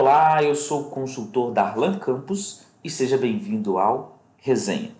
Olá, 0.00 0.40
eu 0.44 0.54
sou 0.54 0.82
o 0.82 0.90
consultor 0.90 1.50
Darlan 1.50 1.98
Campos 1.98 2.60
e 2.84 2.88
seja 2.88 3.18
bem-vindo 3.18 3.78
ao 3.78 4.22
Resenha. 4.36 4.92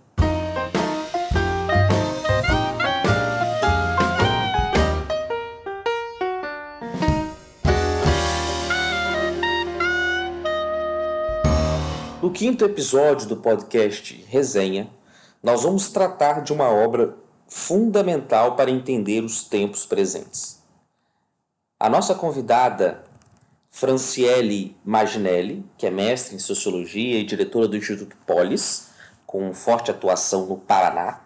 No 12.20 12.32
quinto 12.32 12.64
episódio 12.64 13.28
do 13.28 13.36
podcast 13.36 14.26
Resenha, 14.28 14.90
nós 15.40 15.62
vamos 15.62 15.90
tratar 15.90 16.42
de 16.42 16.52
uma 16.52 16.70
obra 16.70 17.14
fundamental 17.46 18.56
para 18.56 18.68
entender 18.68 19.22
os 19.22 19.44
tempos 19.44 19.86
presentes. 19.86 20.60
A 21.78 21.88
nossa 21.88 22.16
convidada 22.16 23.07
Franciele 23.78 24.76
Maginelli, 24.84 25.64
que 25.78 25.86
é 25.86 25.90
mestre 25.90 26.34
em 26.34 26.40
Sociologia 26.40 27.16
e 27.16 27.24
diretora 27.24 27.68
do 27.68 27.76
Instituto 27.76 28.16
Polis, 28.26 28.88
com 29.24 29.54
forte 29.54 29.88
atuação 29.88 30.46
no 30.46 30.56
Paraná, 30.56 31.20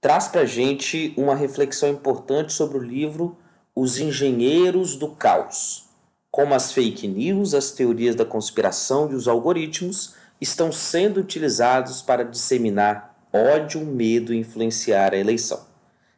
traz 0.00 0.28
para 0.28 0.42
a 0.42 0.46
gente 0.46 1.12
uma 1.16 1.34
reflexão 1.34 1.88
importante 1.88 2.52
sobre 2.52 2.78
o 2.78 2.80
livro 2.80 3.36
Os 3.74 3.98
Engenheiros 3.98 4.94
do 4.94 5.08
Caos, 5.16 5.88
como 6.30 6.54
as 6.54 6.70
fake 6.70 7.08
news, 7.08 7.54
as 7.54 7.72
teorias 7.72 8.14
da 8.14 8.24
conspiração 8.24 9.10
e 9.10 9.16
os 9.16 9.26
algoritmos 9.26 10.14
estão 10.40 10.70
sendo 10.70 11.18
utilizados 11.18 12.02
para 12.02 12.24
disseminar 12.24 13.18
ódio, 13.32 13.84
medo 13.84 14.32
e 14.32 14.38
influenciar 14.38 15.12
a 15.12 15.18
eleição. 15.18 15.66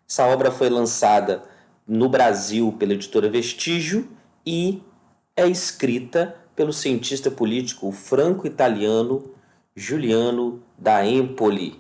Essa 0.06 0.26
obra 0.26 0.50
foi 0.50 0.68
lançada 0.68 1.44
no 1.88 2.10
Brasil 2.10 2.76
pela 2.78 2.92
editora 2.92 3.30
Vestígio 3.30 4.06
e 4.44 4.82
é 5.36 5.46
escrita 5.46 6.34
pelo 6.56 6.72
cientista 6.72 7.30
político 7.30 7.92
franco-italiano 7.92 9.30
Giuliano 9.76 10.62
da 10.78 11.04
Empoli. 11.04 11.78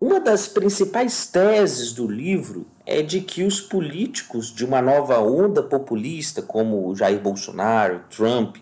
Uma 0.00 0.18
das 0.18 0.48
principais 0.48 1.26
teses 1.26 1.92
do 1.92 2.10
livro 2.10 2.66
é 2.86 3.02
de 3.02 3.20
que 3.20 3.44
os 3.44 3.60
políticos 3.60 4.52
de 4.52 4.64
uma 4.64 4.80
nova 4.80 5.20
onda 5.20 5.62
populista, 5.62 6.40
como 6.40 6.96
Jair 6.96 7.20
Bolsonaro, 7.20 8.02
Trump 8.08 8.56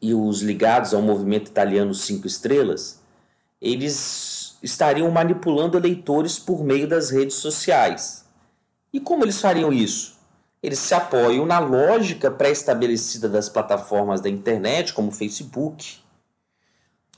e 0.00 0.14
os 0.14 0.40
ligados 0.40 0.94
ao 0.94 1.02
movimento 1.02 1.48
italiano 1.48 1.94
Cinco 1.94 2.26
Estrelas, 2.26 3.00
eles 3.60 4.56
estariam 4.62 5.10
manipulando 5.10 5.76
eleitores 5.76 6.38
por 6.38 6.64
meio 6.64 6.88
das 6.88 7.10
redes 7.10 7.36
sociais. 7.36 8.24
E 8.92 8.98
como 8.98 9.24
eles 9.24 9.40
fariam 9.40 9.72
isso? 9.72 10.11
Eles 10.62 10.78
se 10.78 10.94
apoiam 10.94 11.44
na 11.44 11.58
lógica 11.58 12.30
pré-estabelecida 12.30 13.28
das 13.28 13.48
plataformas 13.48 14.20
da 14.20 14.28
internet, 14.28 14.92
como 14.92 15.10
Facebook. 15.10 15.98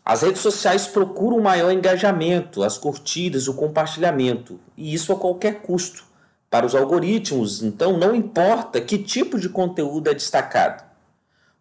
As 0.03 0.23
redes 0.23 0.41
sociais 0.41 0.87
procuram 0.87 1.41
maior 1.41 1.71
engajamento, 1.71 2.63
as 2.63 2.79
curtidas, 2.79 3.47
o 3.47 3.55
compartilhamento, 3.55 4.59
e 4.77 4.95
isso 4.95 5.13
a 5.13 5.17
qualquer 5.17 5.61
custo. 5.61 6.05
Para 6.49 6.65
os 6.65 6.75
algoritmos, 6.75 7.63
então, 7.63 7.99
não 7.99 8.15
importa 8.15 8.81
que 8.81 8.97
tipo 8.97 9.39
de 9.39 9.49
conteúdo 9.49 10.09
é 10.09 10.15
destacado. 10.15 10.85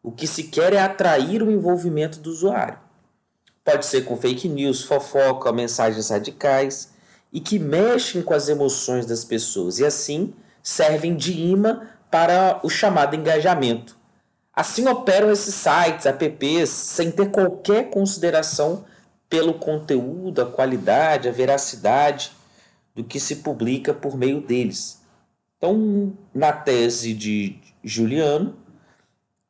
O 0.01 0.11
que 0.11 0.27
se 0.27 0.43
quer 0.43 0.73
é 0.73 0.79
atrair 0.79 1.41
o 1.41 1.51
envolvimento 1.51 2.19
do 2.19 2.29
usuário. 2.29 2.77
Pode 3.63 3.85
ser 3.85 4.03
com 4.03 4.17
fake 4.17 4.47
news, 4.47 4.83
fofoca, 4.83 5.51
mensagens 5.51 6.09
radicais 6.09 6.91
e 7.31 7.39
que 7.39 7.57
mexem 7.57 8.21
com 8.21 8.33
as 8.33 8.49
emoções 8.49 9.05
das 9.05 9.23
pessoas 9.23 9.79
e 9.79 9.85
assim 9.85 10.33
servem 10.63 11.15
de 11.15 11.33
imã 11.33 11.81
para 12.09 12.61
o 12.63 12.69
chamado 12.69 13.15
engajamento. 13.15 13.97
Assim 14.55 14.87
operam 14.87 15.29
esses 15.31 15.53
sites, 15.53 16.05
apps, 16.05 16.69
sem 16.69 17.11
ter 17.11 17.29
qualquer 17.31 17.89
consideração 17.89 18.85
pelo 19.29 19.55
conteúdo, 19.55 20.41
a 20.41 20.45
qualidade, 20.45 21.27
a 21.27 21.31
veracidade 21.31 22.31
do 22.95 23.03
que 23.03 23.19
se 23.19 23.37
publica 23.37 23.93
por 23.93 24.15
meio 24.15 24.39
deles. 24.39 25.01
Então, 25.57 26.13
na 26.33 26.53
tese 26.53 27.13
de 27.13 27.57
Juliano, 27.83 28.55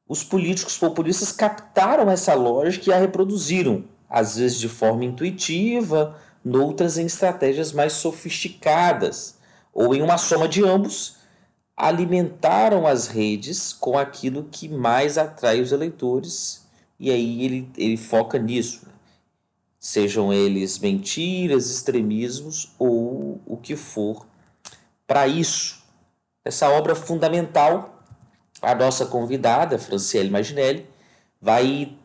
os 0.08 0.24
políticos 0.24 0.78
populistas 0.78 1.32
captaram 1.32 2.10
essa 2.10 2.34
lógica 2.34 2.90
e 2.90 2.94
a 2.94 2.98
reproduziram, 2.98 3.84
às 4.10 4.38
vezes 4.38 4.58
de 4.58 4.70
forma 4.70 5.04
intuitiva, 5.04 6.18
noutras 6.44 6.98
em 6.98 7.06
estratégias 7.06 7.74
mais 7.74 7.94
sofisticadas 7.94 9.36
ou 9.74 9.96
em 9.96 10.02
uma 10.02 10.18
soma 10.18 10.48
de 10.48 10.64
ambos, 10.64 11.18
alimentaram 11.76 12.86
as 12.86 13.08
redes 13.08 13.74
com 13.74 13.98
aquilo 13.98 14.48
que 14.52 14.70
mais 14.70 15.18
atrai 15.18 15.60
os 15.60 15.72
eleitores, 15.72 16.66
e 17.00 17.10
aí 17.12 17.44
ele, 17.44 17.72
ele 17.76 17.98
foca 17.98 18.38
nisso. 18.38 18.82
Né? 18.86 18.94
Sejam 19.80 20.32
eles 20.32 20.80
mentiras, 20.80 21.70
extremismos 21.70 22.72
ou 22.78 23.42
o 23.46 23.58
que 23.58 23.76
for 23.76 24.26
para 25.08 25.28
isso. 25.28 25.84
Essa 26.46 26.70
obra 26.70 26.96
fundamental, 26.96 28.04
a 28.62 28.76
nossa 28.76 29.06
convidada, 29.06 29.80
Franciele 29.80 30.30
Maginelli, 30.30 30.88
vai 31.42 31.98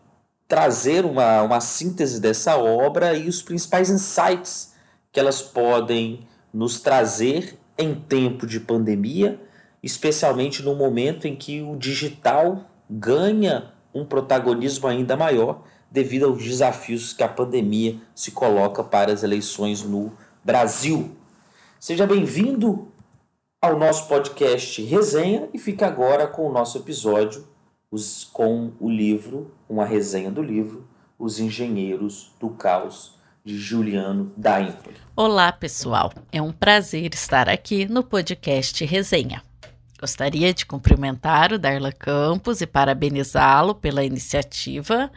trazer 0.49 1.05
uma, 1.05 1.43
uma 1.43 1.61
síntese 1.61 2.21
dessa 2.21 2.57
obra 2.57 3.15
e 3.15 3.29
os 3.29 3.43
principais 3.43 3.91
insights 3.91 4.73
que 5.13 5.21
elas 5.21 5.43
podem 5.43 6.27
nos 6.53 6.81
trazer 6.81 7.59
em 7.77 7.95
tempo 7.95 8.47
de 8.47 8.59
pandemia, 8.61 9.41
especialmente 9.83 10.63
no 10.63 10.75
momento 10.75 11.27
em 11.27 11.37
que 11.37 11.63
o 11.63 11.77
digital 11.77 12.65
ganha 12.89 13.73
um 13.95 14.05
protagonismo 14.05 14.87
ainda 14.87 15.17
maior 15.17 15.63
devido 15.91 16.27
aos 16.27 16.43
desafios 16.43 17.13
que 17.13 17.23
a 17.23 17.29
pandemia 17.29 17.97
se 18.15 18.33
coloca 18.33 18.83
para 18.85 19.13
as 19.13 19.23
eleições 19.23 19.83
no 19.83 20.13
Brasil. 20.45 21.17
Seja 21.81 22.07
bem-vindo 22.07 22.89
ao 23.61 23.79
nosso 23.79 24.09
podcast 24.09 24.83
Resenha 24.83 25.49
e 25.53 25.59
fica 25.59 25.87
agora 25.87 26.27
com 26.27 26.49
o 26.49 26.53
nosso 26.53 26.79
episódio 26.79 27.47
com 28.33 28.73
o 28.79 28.91
livro, 28.91 29.51
uma 29.69 29.87
resenha 29.87 30.31
do 30.31 30.43
livro 30.43 30.87
Os 31.19 31.41
Engenheiros 31.41 32.35
do 32.39 32.51
Caos 32.51 33.18
de 33.45 33.57
Juliano 33.59 34.33
da 34.37 34.61
Ímpoli. 34.61 34.97
Olá, 35.17 35.51
pessoal. 35.53 36.13
É 36.31 36.41
um 36.41 36.53
prazer 36.53 37.15
estar 37.15 37.49
aqui 37.49 37.87
no 37.87 38.03
podcast 38.03 38.85
Resenha. 38.85 39.43
Gostaria 40.01 40.55
de 40.55 40.65
cumprimentar 40.65 41.53
o 41.53 41.59
Darla 41.59 41.91
Campos 41.91 42.61
e 42.61 42.67
parabenizá-lo 42.67 43.75
pela 43.75 44.05
iniciativa. 44.05 45.11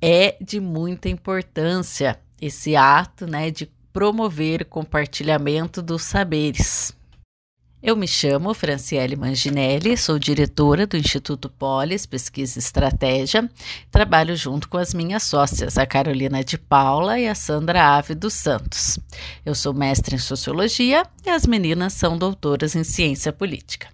É 0.00 0.36
de 0.40 0.60
muita 0.60 1.08
importância 1.08 2.18
esse 2.40 2.76
ato 2.76 3.26
né, 3.26 3.50
de 3.50 3.70
promover 3.92 4.62
o 4.62 4.66
compartilhamento 4.66 5.82
dos 5.82 6.02
saberes. 6.02 6.96
Eu 7.82 7.96
me 7.96 8.06
chamo 8.06 8.54
Franciele 8.54 9.16
Manginelli, 9.16 9.96
sou 9.96 10.16
diretora 10.16 10.86
do 10.86 10.96
Instituto 10.96 11.48
Polis 11.48 12.06
Pesquisa 12.06 12.56
e 12.56 12.62
Estratégia. 12.62 13.50
Trabalho 13.90 14.36
junto 14.36 14.68
com 14.68 14.78
as 14.78 14.94
minhas 14.94 15.24
sócias, 15.24 15.76
a 15.76 15.84
Carolina 15.84 16.44
de 16.44 16.56
Paula 16.56 17.18
e 17.18 17.26
a 17.26 17.34
Sandra 17.34 17.82
Ave 17.96 18.14
dos 18.14 18.34
Santos. 18.34 19.00
Eu 19.44 19.52
sou 19.52 19.74
mestre 19.74 20.14
em 20.14 20.18
Sociologia 20.18 21.04
e 21.26 21.28
as 21.28 21.44
meninas 21.44 21.94
são 21.94 22.16
doutoras 22.16 22.76
em 22.76 22.84
Ciência 22.84 23.32
Política. 23.32 23.88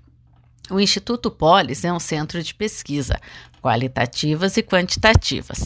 O 0.71 0.79
Instituto 0.79 1.31
Polis 1.31 1.83
é 1.83 1.91
um 1.91 1.99
centro 1.99 2.43
de 2.43 2.55
pesquisa, 2.55 3.19
qualitativas 3.63 4.59
e 4.59 4.63
quantitativas, 4.63 5.65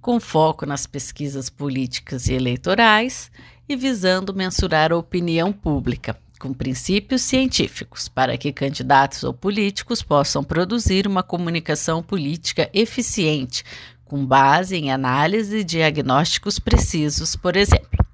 com 0.00 0.18
foco 0.18 0.64
nas 0.64 0.86
pesquisas 0.86 1.50
políticas 1.50 2.26
e 2.26 2.32
eleitorais 2.32 3.30
e 3.68 3.76
visando 3.76 4.32
mensurar 4.32 4.92
a 4.92 4.96
opinião 4.96 5.52
pública 5.52 6.23
com 6.44 6.52
princípios 6.52 7.22
científicos, 7.22 8.06
para 8.06 8.36
que 8.36 8.52
candidatos 8.52 9.24
ou 9.24 9.32
políticos 9.32 10.02
possam 10.02 10.44
produzir 10.44 11.06
uma 11.06 11.22
comunicação 11.22 12.02
política 12.02 12.68
eficiente, 12.74 13.64
com 14.04 14.26
base 14.26 14.76
em 14.76 14.92
análise 14.92 15.60
e 15.60 15.64
diagnósticos 15.64 16.58
precisos, 16.58 17.34
por 17.34 17.56
exemplo. 17.56 18.04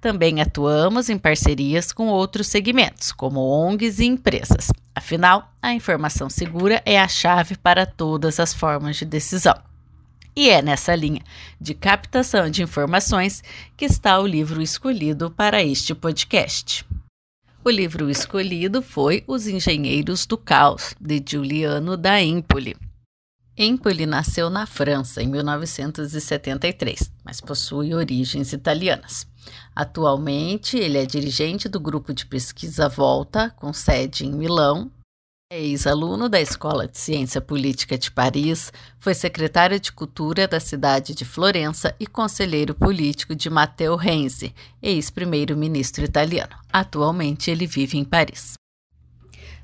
Também 0.00 0.40
atuamos 0.40 1.10
em 1.10 1.18
parcerias 1.18 1.92
com 1.92 2.08
outros 2.08 2.46
segmentos, 2.46 3.12
como 3.12 3.40
ONGs 3.40 3.98
e 3.98 4.06
empresas. 4.06 4.72
Afinal, 4.94 5.52
a 5.60 5.74
informação 5.74 6.30
segura 6.30 6.80
é 6.86 6.98
a 6.98 7.06
chave 7.06 7.58
para 7.58 7.84
todas 7.84 8.40
as 8.40 8.54
formas 8.54 8.96
de 8.96 9.04
decisão. 9.04 9.54
E 10.34 10.48
é 10.48 10.62
nessa 10.62 10.94
linha 10.94 11.20
de 11.60 11.74
captação 11.74 12.48
de 12.48 12.62
informações 12.62 13.44
que 13.76 13.84
está 13.84 14.18
o 14.18 14.26
livro 14.26 14.62
escolhido 14.62 15.30
para 15.30 15.62
este 15.62 15.94
podcast. 15.94 16.86
O 17.66 17.68
livro 17.68 18.08
escolhido 18.08 18.80
foi 18.80 19.24
Os 19.26 19.48
Engenheiros 19.48 20.24
do 20.24 20.38
Caos, 20.38 20.94
de 21.00 21.20
Giuliano 21.28 21.96
da 21.96 22.22
Empoli. 22.22 22.76
Empoli 23.58 24.06
nasceu 24.06 24.48
na 24.48 24.66
França 24.66 25.20
em 25.20 25.26
1973, 25.26 27.10
mas 27.24 27.40
possui 27.40 27.92
origens 27.92 28.52
italianas. 28.52 29.26
Atualmente, 29.74 30.78
ele 30.78 30.96
é 30.96 31.04
dirigente 31.04 31.68
do 31.68 31.80
grupo 31.80 32.14
de 32.14 32.24
pesquisa 32.24 32.88
Volta, 32.88 33.50
com 33.56 33.72
sede 33.72 34.24
em 34.24 34.30
Milão, 34.30 34.88
ex-aluno 35.48 36.28
da 36.28 36.40
Escola 36.40 36.88
de 36.88 36.98
Ciência 36.98 37.40
Política 37.40 37.96
de 37.96 38.10
Paris, 38.10 38.72
foi 38.98 39.14
secretário 39.14 39.78
de 39.78 39.92
Cultura 39.92 40.48
da 40.48 40.58
cidade 40.58 41.14
de 41.14 41.24
Florença 41.24 41.94
e 42.00 42.06
conselheiro 42.06 42.74
político 42.74 43.32
de 43.32 43.48
Matteo 43.48 43.94
Renzi, 43.94 44.52
ex-primeiro-ministro 44.82 46.04
italiano. 46.04 46.52
Atualmente 46.72 47.48
ele 47.48 47.64
vive 47.64 47.96
em 47.96 48.04
Paris. 48.04 48.54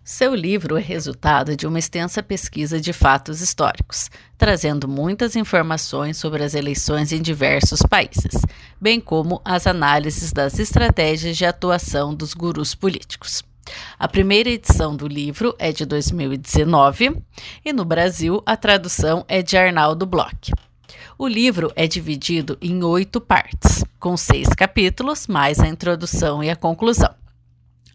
Seu 0.05 0.34
livro 0.37 0.76
é 0.76 0.81
resultado 0.81 1.56
de 1.56 1.67
uma 1.67 1.81
extensa 1.81 2.23
pesquisa 2.23 2.81
de 2.81 2.93
fatos 2.93 3.40
históricos, 3.40 4.08
trazendo 4.38 4.87
muitas 4.87 5.34
informações 5.34 6.17
sobre 6.17 6.44
as 6.44 6.55
eleições 6.55 7.12
em 7.12 7.20
diversos 7.20 7.82
países, 7.82 8.40
bem 8.81 9.00
como 9.00 9.40
as 9.44 9.67
análises 9.67 10.32
das 10.32 10.61
estratégias 10.61 11.37
de 11.37 11.44
atuação 11.44 12.14
dos 12.14 12.34
gurus 12.34 12.73
políticos. 12.73 13.43
A 13.99 14.09
primeira 14.09 14.50
edição 14.50 14.97
do 14.97 15.06
livro 15.06 15.55
é 15.59 15.73
de 15.73 15.85
2019 15.87 17.23
e 17.64 17.73
no 17.73 17.85
Brasil 17.85 18.43
a 18.44 18.56
tradução 18.56 19.25
é 19.29 19.43
de 19.43 19.56
Arnaldo 19.56 20.05
Bloch. 20.06 20.53
O 21.17 21.29
livro 21.29 21.73
é 21.76 21.87
dividido 21.87 22.59
em 22.61 22.82
oito 22.82 23.20
partes, 23.20 23.85
com 24.00 24.17
seis 24.17 24.49
capítulos, 24.49 25.26
mais 25.26 25.61
a 25.61 25.69
introdução 25.69 26.43
e 26.43 26.50
a 26.50 26.56
conclusão. 26.56 27.14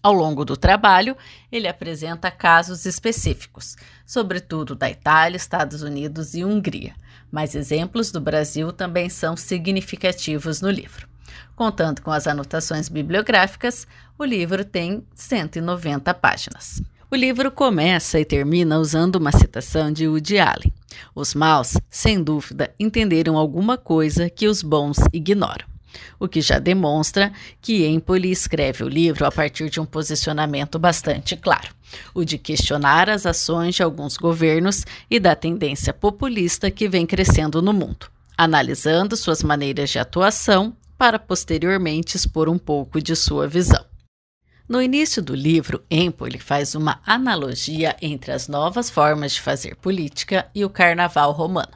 Ao 0.02 0.14
longo 0.14 0.46
do 0.46 0.56
trabalho, 0.56 1.18
ele 1.52 1.68
apresenta 1.68 2.32
casos 2.32 2.86
específicos, 2.86 3.76
sobretudo 4.06 4.76
da 4.76 4.90
Itália, 4.90 5.36
Estados 5.36 5.82
Unidos 5.82 6.34
e 6.34 6.46
Hungria, 6.46 6.94
mas 7.30 7.56
exemplos 7.56 8.12
do 8.12 8.22
Brasil 8.22 8.72
também 8.72 9.10
são 9.10 9.36
significativos 9.36 10.62
no 10.62 10.70
livro. 10.70 11.08
Contando 11.56 12.02
com 12.02 12.12
as 12.12 12.28
anotações 12.28 12.88
bibliográficas, 12.88 13.88
o 14.20 14.26
livro 14.26 14.66
tem 14.66 15.04
190 15.14 16.12
páginas. 16.16 16.82
O 17.10 17.16
livro 17.16 17.52
começa 17.52 18.20
e 18.20 18.26
termina 18.26 18.80
usando 18.80 19.18
uma 19.18 19.32
citação 19.32 19.92
de 19.92 20.08
Woody 20.08 20.40
Allen. 20.40 20.74
Os 21.14 21.36
maus, 21.36 21.78
sem 21.90 22.22
dúvida, 22.22 22.74
entenderam 22.80 23.38
alguma 23.38 23.78
coisa 23.78 24.30
que 24.30 24.48
os 24.48 24.64
bons 24.64 24.98
ignoram. 25.14 25.66
O 26.20 26.28
que 26.28 26.42
já 26.42 26.60
demonstra 26.60 27.32
que 27.62 27.86
Empoli 27.86 28.32
escreve 28.32 28.84
o 28.84 28.90
livro 28.90 29.26
a 29.26 29.32
partir 29.32 29.70
de 29.70 29.80
um 29.80 29.86
posicionamento 29.86 30.78
bastante 30.78 31.36
claro, 31.36 31.70
o 32.14 32.26
de 32.26 32.38
questionar 32.38 33.10
as 33.10 33.26
ações 33.26 33.76
de 33.76 33.84
alguns 33.84 34.18
governos 34.18 34.84
e 35.10 35.20
da 35.20 35.36
tendência 35.36 35.94
populista 35.94 36.70
que 36.70 36.90
vem 36.90 37.06
crescendo 37.06 37.62
no 37.62 37.72
mundo, 37.72 38.08
analisando 38.38 39.16
suas 39.16 39.42
maneiras 39.44 39.90
de 39.90 40.00
atuação 40.00 40.76
para 40.98 41.20
posteriormente 41.20 42.18
expor 42.18 42.50
um 42.50 42.58
pouco 42.58 43.02
de 43.02 43.16
sua 43.16 43.48
visão. 43.48 43.86
No 44.68 44.82
início 44.82 45.22
do 45.22 45.34
livro, 45.34 45.82
Empoli 45.90 46.38
faz 46.40 46.76
uma 46.76 47.00
analogia 47.06 47.96
entre 48.02 48.34
as 48.34 48.50
novas 48.50 48.90
formas 48.90 49.32
de 49.32 49.40
fazer 49.40 49.78
política 49.78 50.46
e 50.54 50.66
o 50.66 50.70
carnaval 50.70 51.32
romano, 51.32 51.72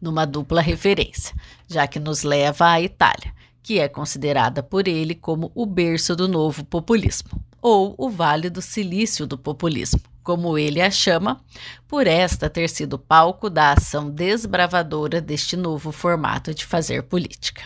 numa 0.00 0.24
dupla 0.24 0.62
referência, 0.62 1.36
já 1.68 1.86
que 1.86 2.00
nos 2.00 2.22
leva 2.22 2.70
à 2.70 2.80
Itália, 2.80 3.34
que 3.62 3.78
é 3.78 3.86
considerada 3.88 4.62
por 4.62 4.88
ele 4.88 5.14
como 5.14 5.52
o 5.54 5.66
berço 5.66 6.16
do 6.16 6.26
novo 6.26 6.64
populismo, 6.64 7.28
ou 7.60 7.94
o 7.98 8.08
Vale 8.08 8.48
do 8.48 8.62
Silício 8.62 9.26
do 9.26 9.36
populismo, 9.36 10.00
como 10.22 10.56
ele 10.56 10.80
a 10.80 10.90
chama, 10.90 11.44
por 11.86 12.06
esta 12.06 12.48
ter 12.48 12.70
sido 12.70 12.98
palco 12.98 13.50
da 13.50 13.72
ação 13.72 14.08
desbravadora 14.08 15.20
deste 15.20 15.58
novo 15.58 15.92
formato 15.92 16.54
de 16.54 16.64
fazer 16.64 17.02
política. 17.02 17.64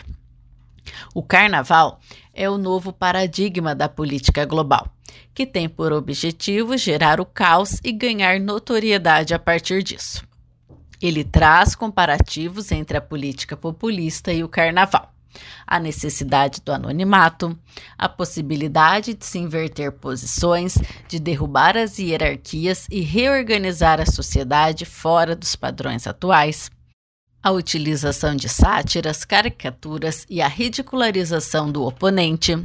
O 1.13 1.23
carnaval 1.23 1.99
é 2.33 2.49
o 2.49 2.57
novo 2.57 2.91
paradigma 2.91 3.73
da 3.73 3.87
política 3.87 4.45
global, 4.45 4.89
que 5.33 5.45
tem 5.45 5.69
por 5.69 5.93
objetivo 5.93 6.77
gerar 6.77 7.19
o 7.19 7.25
caos 7.25 7.79
e 7.83 7.91
ganhar 7.91 8.39
notoriedade 8.39 9.33
a 9.33 9.39
partir 9.39 9.83
disso. 9.83 10.23
Ele 11.01 11.23
traz 11.23 11.75
comparativos 11.75 12.71
entre 12.71 12.97
a 12.97 13.01
política 13.01 13.55
populista 13.55 14.31
e 14.31 14.43
o 14.43 14.49
carnaval, 14.49 15.13
a 15.67 15.79
necessidade 15.79 16.61
do 16.63 16.71
anonimato, 16.71 17.57
a 17.97 18.07
possibilidade 18.07 19.13
de 19.13 19.25
se 19.25 19.37
inverter 19.37 19.91
posições, 19.91 20.77
de 21.07 21.19
derrubar 21.19 21.77
as 21.77 21.99
hierarquias 21.99 22.87
e 22.89 23.01
reorganizar 23.01 23.99
a 23.99 24.05
sociedade 24.05 24.85
fora 24.85 25.35
dos 25.35 25.55
padrões 25.55 26.07
atuais, 26.07 26.71
a 27.45 27.51
utilização 27.51 28.35
de 28.35 28.49
sátiras, 28.49 29.23
caricaturas 29.23 30.25
e 30.27 30.41
a 30.41 30.47
ridicularização 30.47 31.71
do 31.71 31.83
oponente, 31.83 32.57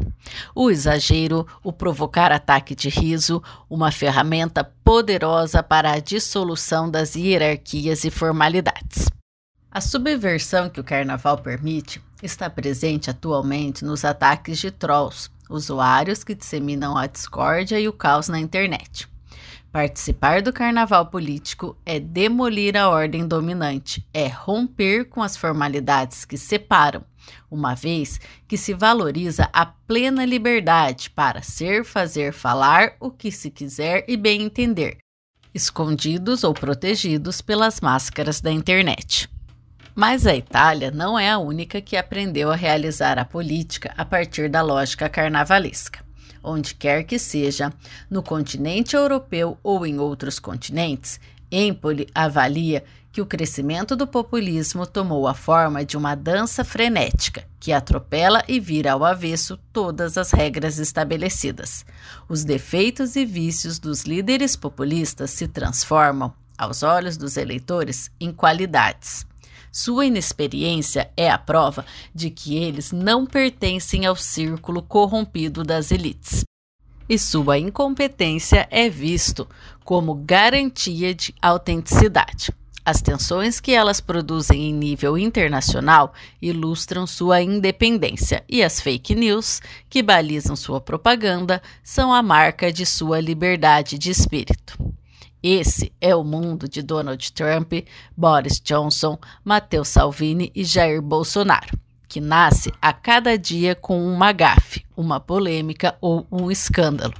o 0.54 0.70
exagero, 0.70 1.46
o 1.62 1.70
provocar 1.70 2.32
ataque 2.32 2.74
de 2.74 2.88
riso, 2.88 3.42
uma 3.68 3.92
ferramenta 3.92 4.64
poderosa 4.64 5.62
para 5.62 5.92
a 5.92 5.98
dissolução 5.98 6.90
das 6.90 7.14
hierarquias 7.14 8.04
e 8.04 8.10
formalidades. 8.10 9.10
A 9.70 9.82
subversão 9.82 10.70
que 10.70 10.80
o 10.80 10.84
carnaval 10.84 11.36
permite 11.36 12.00
está 12.22 12.48
presente 12.48 13.10
atualmente 13.10 13.84
nos 13.84 14.02
ataques 14.02 14.58
de 14.58 14.70
trolls, 14.70 15.28
usuários 15.50 16.24
que 16.24 16.34
disseminam 16.34 16.96
a 16.96 17.06
discórdia 17.06 17.78
e 17.78 17.86
o 17.86 17.92
caos 17.92 18.30
na 18.30 18.40
internet. 18.40 19.09
Participar 19.72 20.42
do 20.42 20.52
carnaval 20.52 21.06
político 21.06 21.76
é 21.86 22.00
demolir 22.00 22.76
a 22.76 22.88
ordem 22.88 23.24
dominante, 23.26 24.04
é 24.12 24.26
romper 24.26 25.04
com 25.04 25.22
as 25.22 25.36
formalidades 25.36 26.24
que 26.24 26.36
separam, 26.36 27.04
uma 27.48 27.72
vez 27.74 28.18
que 28.48 28.56
se 28.56 28.74
valoriza 28.74 29.48
a 29.52 29.64
plena 29.64 30.24
liberdade 30.24 31.08
para 31.10 31.40
ser, 31.40 31.84
fazer, 31.84 32.32
falar 32.32 32.96
o 32.98 33.12
que 33.12 33.30
se 33.30 33.48
quiser 33.48 34.04
e 34.08 34.16
bem 34.16 34.42
entender, 34.42 34.98
escondidos 35.54 36.42
ou 36.42 36.52
protegidos 36.52 37.40
pelas 37.40 37.80
máscaras 37.80 38.40
da 38.40 38.50
internet. 38.50 39.30
Mas 39.94 40.26
a 40.26 40.34
Itália 40.34 40.90
não 40.90 41.16
é 41.16 41.30
a 41.30 41.38
única 41.38 41.80
que 41.80 41.96
aprendeu 41.96 42.50
a 42.50 42.56
realizar 42.56 43.20
a 43.20 43.24
política 43.24 43.94
a 43.96 44.04
partir 44.04 44.50
da 44.50 44.62
lógica 44.62 45.08
carnavalesca 45.08 46.09
onde 46.42 46.74
quer 46.74 47.04
que 47.04 47.18
seja, 47.18 47.72
no 48.08 48.22
continente 48.22 48.96
europeu 48.96 49.58
ou 49.62 49.86
em 49.86 49.98
outros 49.98 50.38
continentes, 50.38 51.20
Empoli 51.50 52.06
avalia 52.14 52.84
que 53.12 53.20
o 53.20 53.26
crescimento 53.26 53.96
do 53.96 54.06
populismo 54.06 54.86
tomou 54.86 55.26
a 55.26 55.34
forma 55.34 55.84
de 55.84 55.96
uma 55.96 56.14
dança 56.14 56.64
frenética 56.64 57.44
que 57.58 57.72
atropela 57.72 58.42
e 58.46 58.60
vira 58.60 58.92
ao 58.92 59.04
avesso 59.04 59.58
todas 59.72 60.16
as 60.16 60.30
regras 60.30 60.78
estabelecidas. 60.78 61.84
Os 62.28 62.44
defeitos 62.44 63.16
e 63.16 63.26
vícios 63.26 63.78
dos 63.78 64.04
líderes 64.04 64.54
populistas 64.54 65.30
se 65.30 65.48
transformam, 65.48 66.32
aos 66.56 66.82
olhos 66.82 67.16
dos 67.16 67.36
eleitores, 67.36 68.10
em 68.20 68.32
qualidades. 68.32 69.26
Sua 69.72 70.06
inexperiência 70.06 71.10
é 71.16 71.30
a 71.30 71.38
prova 71.38 71.86
de 72.12 72.28
que 72.28 72.56
eles 72.56 72.90
não 72.90 73.24
pertencem 73.24 74.04
ao 74.04 74.16
círculo 74.16 74.82
corrompido 74.82 75.62
das 75.62 75.92
elites. 75.92 76.44
E 77.08 77.18
sua 77.18 77.58
incompetência 77.58 78.66
é 78.70 78.88
visto 78.88 79.48
como 79.84 80.14
garantia 80.14 81.14
de 81.14 81.34
autenticidade. 81.40 82.52
As 82.84 83.00
tensões 83.02 83.60
que 83.60 83.72
elas 83.72 84.00
produzem 84.00 84.68
em 84.68 84.72
nível 84.72 85.16
internacional 85.16 86.12
ilustram 86.40 87.06
sua 87.06 87.40
independência, 87.40 88.42
e 88.48 88.62
as 88.62 88.80
fake 88.80 89.14
news, 89.14 89.60
que 89.88 90.02
balizam 90.02 90.56
sua 90.56 90.80
propaganda, 90.80 91.62
são 91.84 92.12
a 92.12 92.22
marca 92.22 92.72
de 92.72 92.86
sua 92.86 93.20
liberdade 93.20 93.98
de 93.98 94.10
espírito. 94.10 94.76
Esse 95.42 95.90
é 96.00 96.14
o 96.14 96.22
mundo 96.22 96.68
de 96.68 96.82
Donald 96.82 97.32
Trump, 97.32 97.72
Boris 98.14 98.60
Johnson, 98.60 99.18
Matteo 99.42 99.84
Salvini 99.84 100.52
e 100.54 100.64
Jair 100.64 101.00
Bolsonaro, 101.00 101.78
que 102.06 102.20
nasce 102.20 102.72
a 102.80 102.92
cada 102.92 103.38
dia 103.38 103.74
com 103.74 104.04
uma 104.04 104.32
gafe, 104.32 104.84
uma 104.94 105.18
polêmica 105.18 105.96
ou 106.00 106.26
um 106.30 106.50
escândalo. 106.50 107.14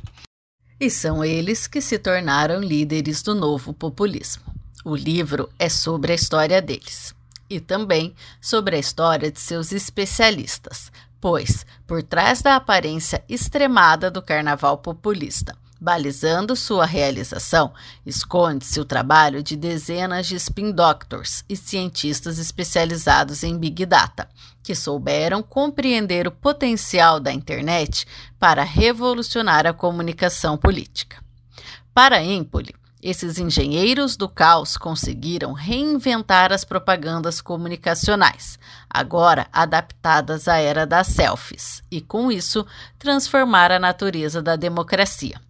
E 0.79 0.91
são 0.91 1.25
eles 1.25 1.67
que 1.67 1.81
se 1.81 1.99
tornaram 1.99 2.61
líderes 2.61 3.23
do 3.23 3.35
novo 3.35 3.73
populismo. 3.73 4.43
O 4.85 4.95
livro 4.95 5.49
é 5.59 5.69
sobre 5.69 6.13
a 6.13 6.15
história 6.15 6.61
deles 6.61 7.15
e 7.49 7.59
também 7.59 8.15
sobre 8.41 8.77
a 8.77 8.79
história 8.79 9.31
de 9.31 9.41
seus 9.41 9.73
especialistas, 9.73 10.93
pois, 11.21 11.67
por 11.87 12.03
trás 12.03 12.41
da 12.41 12.57
aparência 12.57 13.23
extremada 13.29 14.11
do 14.11 14.23
carnaval 14.23 14.79
populista, 14.79 15.57
Balizando 15.83 16.55
sua 16.55 16.85
realização, 16.85 17.73
esconde-se 18.05 18.79
o 18.79 18.85
trabalho 18.85 19.43
de 19.43 19.57
dezenas 19.57 20.27
de 20.27 20.37
spin 20.37 20.73
doctors 20.73 21.43
e 21.49 21.57
cientistas 21.57 22.39
especializados 22.39 23.43
em 23.43 23.57
Big 23.57 23.87
Data, 23.87 24.29
que 24.63 24.75
souberam 24.75 25.43
compreender 25.43 26.29
o 26.29 26.31
potencial 26.31 27.19
da 27.19 27.33
internet 27.33 28.07
para 28.39 28.63
revolucionar 28.63 29.67
a 29.67 29.73
comunicação 29.73 30.55
política. 30.59 31.17
Para 31.95 32.23
Empoli, 32.23 32.75
esses 33.03 33.39
engenheiros 33.39 34.19
do 34.19 34.29
caos 34.29 34.77
conseguiram 34.77 35.55
reinventar 35.55 36.53
as 36.53 36.63
propagandas 36.63 37.41
comunicacionais, 37.41 38.59
agora 38.91 39.47
adaptadas 39.51 40.47
à 40.47 40.59
era 40.59 40.87
das 40.87 41.07
selfies, 41.07 41.83
e 41.91 42.03
com 42.03 42.31
isso 42.31 42.67
transformar 42.99 43.73
a 43.73 43.79
natureza 43.79 44.43
da 44.43 44.57
democracia. 44.57 45.41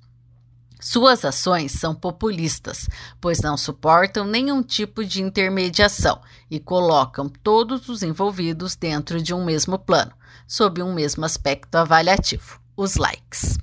Suas 0.80 1.26
ações 1.26 1.72
são 1.72 1.94
populistas, 1.94 2.88
pois 3.20 3.40
não 3.40 3.54
suportam 3.54 4.24
nenhum 4.24 4.62
tipo 4.62 5.04
de 5.04 5.20
intermediação 5.20 6.22
e 6.50 6.58
colocam 6.58 7.28
todos 7.28 7.90
os 7.90 8.02
envolvidos 8.02 8.74
dentro 8.76 9.22
de 9.22 9.34
um 9.34 9.44
mesmo 9.44 9.78
plano, 9.78 10.12
sob 10.48 10.82
um 10.82 10.94
mesmo 10.94 11.22
aspecto 11.26 11.74
avaliativo: 11.74 12.58
os 12.74 12.96
likes. 12.96 13.58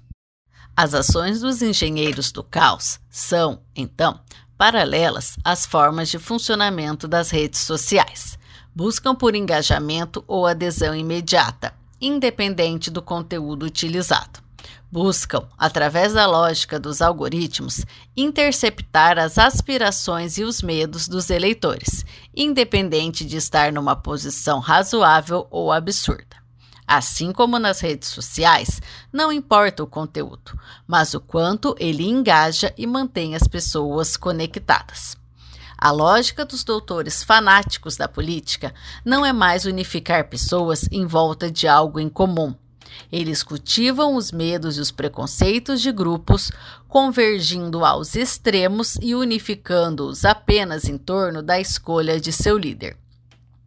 As 0.76 0.94
ações 0.94 1.42
dos 1.42 1.64
engenheiros 1.64 2.32
do 2.32 2.44
caos 2.44 3.00
são, 3.10 3.64
então, 3.76 4.20
paralelas 4.56 5.38
às 5.44 5.66
formas 5.66 6.10
de 6.10 6.20
funcionamento 6.20 7.08
das 7.08 7.32
redes 7.32 7.62
sociais. 7.62 8.38
Buscam 8.76 9.16
por 9.16 9.34
engajamento 9.34 10.24
ou 10.28 10.46
adesão 10.46 10.94
imediata, 10.94 11.74
independente 12.00 12.92
do 12.92 13.02
conteúdo 13.02 13.66
utilizado 13.66 14.47
buscam, 14.92 15.48
através 15.58 16.14
da 16.14 16.26
lógica 16.26 16.80
dos 16.80 17.02
algoritmos, 17.02 17.86
interceptar 18.16 19.20
as 19.20 19.38
aspirações 19.38 20.38
e 20.38 20.44
os 20.44 20.62
medos 20.62 21.08
dos 21.08 21.30
eleitores, 21.30 22.06
independente 22.36 23.26
de 23.26 23.38
estar 23.38 23.72
numa 23.72 23.96
posição 23.96 24.60
razoável 24.60 25.48
ou 25.52 25.72
absurda. 25.72 26.38
Assim 26.88 27.34
como 27.34 27.60
nas 27.60 27.82
redes 27.82 28.08
sociais, 28.08 28.82
não 29.12 29.32
importa 29.32 29.84
o 29.84 29.88
conteúdo, 29.88 30.58
mas 30.88 31.14
o 31.14 31.20
quanto 31.20 31.76
ele 31.78 32.08
engaja 32.08 32.74
e 32.78 32.88
mantém 32.88 33.36
as 33.36 33.46
pessoas 33.46 34.16
conectadas. 34.16 35.18
A 35.78 35.92
lógica 35.92 36.46
dos 36.46 36.64
doutores 36.64 37.24
fanáticos 37.24 37.98
da 37.98 38.08
política 38.08 38.74
não 39.04 39.26
é 39.26 39.34
mais 39.34 39.66
unificar 39.66 40.30
pessoas 40.30 40.88
em 40.90 41.06
volta 41.06 41.52
de 41.52 41.68
algo 41.68 42.00
em 42.00 42.10
comum 42.10 42.56
eles 43.12 43.44
cultivam 43.44 44.16
os 44.16 44.32
medos 44.32 44.78
e 44.78 44.82
os 44.82 44.92
preconceitos 44.92 45.82
de 45.82 45.92
grupos, 45.92 46.52
convergindo 46.88 47.86
aos 47.86 48.16
extremos 48.16 48.98
e 49.02 49.14
unificando-os 49.14 50.26
apenas 50.26 50.86
em 50.86 50.98
torno 50.98 51.42
da 51.42 51.60
escolha 51.60 52.20
de 52.20 52.32
seu 52.32 52.58
líder. 52.58 52.98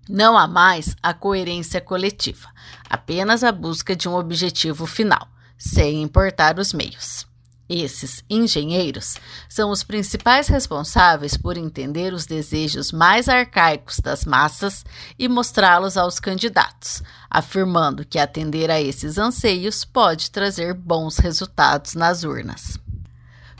Não 0.08 0.36
há 0.36 0.48
mais 0.48 0.96
a 1.02 1.14
coerência 1.14 1.80
coletiva, 1.80 2.48
apenas 2.88 3.44
a 3.44 3.52
busca 3.52 3.94
de 3.94 4.08
um 4.08 4.14
objetivo 4.14 4.86
final, 4.86 5.28
sem 5.56 6.02
importar 6.02 6.58
os 6.58 6.72
meios. 6.72 7.29
Esses 7.72 8.24
engenheiros 8.28 9.14
são 9.48 9.70
os 9.70 9.84
principais 9.84 10.48
responsáveis 10.48 11.36
por 11.36 11.56
entender 11.56 12.12
os 12.12 12.26
desejos 12.26 12.90
mais 12.90 13.28
arcaicos 13.28 14.00
das 14.00 14.24
massas 14.24 14.84
e 15.16 15.28
mostrá-los 15.28 15.96
aos 15.96 16.18
candidatos, 16.18 17.00
afirmando 17.30 18.04
que 18.04 18.18
atender 18.18 18.72
a 18.72 18.80
esses 18.80 19.18
anseios 19.18 19.84
pode 19.84 20.32
trazer 20.32 20.74
bons 20.74 21.18
resultados 21.18 21.94
nas 21.94 22.24
urnas. 22.24 22.76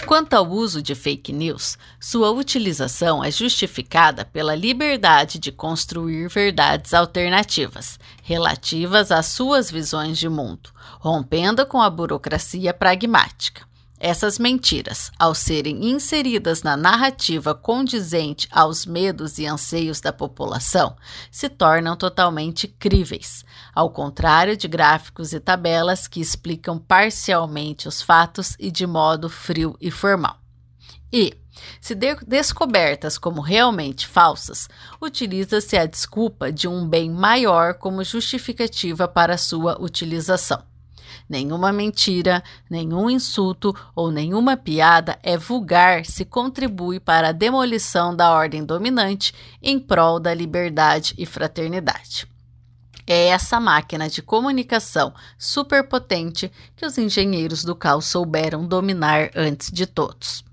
Quanto 0.04 0.34
ao 0.34 0.48
uso 0.50 0.82
de 0.82 0.96
fake 0.96 1.32
news, 1.32 1.78
sua 2.00 2.32
utilização 2.32 3.22
é 3.22 3.30
justificada 3.30 4.24
pela 4.24 4.56
liberdade 4.56 5.38
de 5.38 5.52
construir 5.52 6.28
verdades 6.28 6.94
alternativas, 6.94 7.96
relativas 8.24 9.12
às 9.12 9.26
suas 9.26 9.70
visões 9.70 10.18
de 10.18 10.28
mundo, 10.28 10.70
rompendo 10.98 11.64
com 11.64 11.80
a 11.80 11.88
burocracia 11.88 12.74
pragmática. 12.74 13.69
Essas 14.02 14.38
mentiras, 14.38 15.12
ao 15.19 15.35
serem 15.35 15.90
inseridas 15.90 16.62
na 16.62 16.75
narrativa 16.75 17.54
condizente 17.54 18.49
aos 18.50 18.87
medos 18.87 19.38
e 19.38 19.45
anseios 19.45 20.00
da 20.00 20.11
população, 20.11 20.97
se 21.30 21.50
tornam 21.50 21.95
totalmente 21.95 22.66
críveis, 22.66 23.45
ao 23.75 23.90
contrário 23.90 24.57
de 24.57 24.66
gráficos 24.66 25.35
e 25.35 25.38
tabelas 25.38 26.09
que 26.09 26.19
explicam 26.19 26.78
parcialmente 26.78 27.87
os 27.87 28.00
fatos 28.00 28.57
e 28.59 28.71
de 28.71 28.87
modo 28.87 29.28
frio 29.28 29.76
e 29.78 29.90
formal. 29.90 30.38
E, 31.12 31.37
se 31.78 31.95
de 31.95 32.16
descobertas 32.26 33.19
como 33.19 33.42
realmente 33.42 34.07
falsas, 34.07 34.66
utiliza-se 34.99 35.76
a 35.76 35.85
desculpa 35.85 36.50
de 36.50 36.66
um 36.66 36.88
bem 36.88 37.11
maior 37.11 37.75
como 37.75 38.02
justificativa 38.02 39.07
para 39.07 39.37
sua 39.37 39.78
utilização. 39.78 40.69
Nenhuma 41.30 41.72
mentira, 41.72 42.42
nenhum 42.68 43.08
insulto 43.08 43.72
ou 43.94 44.10
nenhuma 44.10 44.56
piada 44.56 45.16
é 45.22 45.38
vulgar 45.38 46.04
se 46.04 46.25
contribui 46.25 46.99
para 46.99 47.28
a 47.28 47.32
demolição 47.32 48.16
da 48.16 48.32
ordem 48.32 48.64
dominante 48.64 49.32
em 49.62 49.78
prol 49.78 50.18
da 50.18 50.34
liberdade 50.34 51.14
e 51.16 51.25
fraternidade. 51.25 52.26
É 53.06 53.28
essa 53.28 53.60
máquina 53.60 54.10
de 54.10 54.20
comunicação 54.20 55.14
superpotente 55.38 56.50
que 56.75 56.84
os 56.84 56.99
engenheiros 56.99 57.62
do 57.62 57.76
caos 57.76 58.06
souberam 58.06 58.66
dominar 58.66 59.30
antes 59.37 59.70
de 59.70 59.87
todos. 59.87 60.44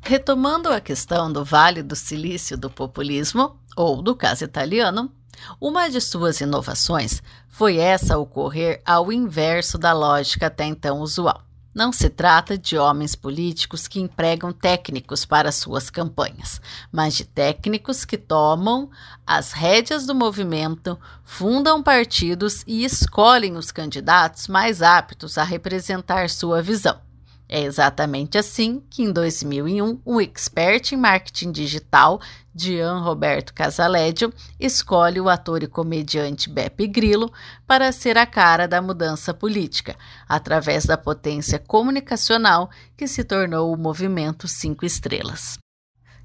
Retomando 0.00 0.70
a 0.70 0.80
questão 0.80 1.30
do 1.30 1.44
Vale 1.44 1.82
do 1.82 1.94
Silício 1.94 2.56
do 2.56 2.70
populismo, 2.70 3.58
ou 3.76 4.00
do 4.00 4.16
caso 4.16 4.42
italiano, 4.42 5.12
uma 5.60 5.88
de 5.88 6.00
suas 6.00 6.40
inovações 6.40 7.22
foi 7.52 7.76
essa 7.76 8.16
ocorrer 8.16 8.80
ao 8.82 9.12
inverso 9.12 9.76
da 9.76 9.92
lógica 9.92 10.46
até 10.46 10.64
então 10.64 11.00
usual. 11.00 11.42
Não 11.74 11.92
se 11.92 12.08
trata 12.08 12.56
de 12.56 12.78
homens 12.78 13.14
políticos 13.14 13.86
que 13.86 14.00
empregam 14.00 14.52
técnicos 14.52 15.26
para 15.26 15.52
suas 15.52 15.90
campanhas, 15.90 16.60
mas 16.90 17.14
de 17.14 17.24
técnicos 17.24 18.06
que 18.06 18.16
tomam 18.16 18.90
as 19.26 19.52
rédeas 19.52 20.06
do 20.06 20.14
movimento, 20.14 20.98
fundam 21.24 21.82
partidos 21.82 22.64
e 22.66 22.84
escolhem 22.84 23.56
os 23.56 23.70
candidatos 23.70 24.48
mais 24.48 24.80
aptos 24.80 25.36
a 25.36 25.44
representar 25.44 26.30
sua 26.30 26.62
visão. 26.62 27.11
É 27.54 27.60
exatamente 27.60 28.38
assim 28.38 28.82
que, 28.88 29.02
em 29.02 29.12
2001, 29.12 30.00
um 30.06 30.18
expert 30.22 30.92
em 30.92 30.96
marketing 30.96 31.52
digital, 31.52 32.18
Gian 32.54 33.00
Roberto 33.00 33.52
Casaleggio, 33.52 34.32
escolhe 34.58 35.20
o 35.20 35.28
ator 35.28 35.62
e 35.62 35.66
comediante 35.66 36.48
Beppe 36.48 36.86
Grillo 36.86 37.30
para 37.66 37.92
ser 37.92 38.16
a 38.16 38.24
cara 38.24 38.66
da 38.66 38.80
mudança 38.80 39.34
política, 39.34 39.94
através 40.26 40.86
da 40.86 40.96
potência 40.96 41.58
comunicacional 41.58 42.70
que 42.96 43.06
se 43.06 43.22
tornou 43.22 43.70
o 43.70 43.76
movimento 43.76 44.48
Cinco 44.48 44.86
Estrelas. 44.86 45.58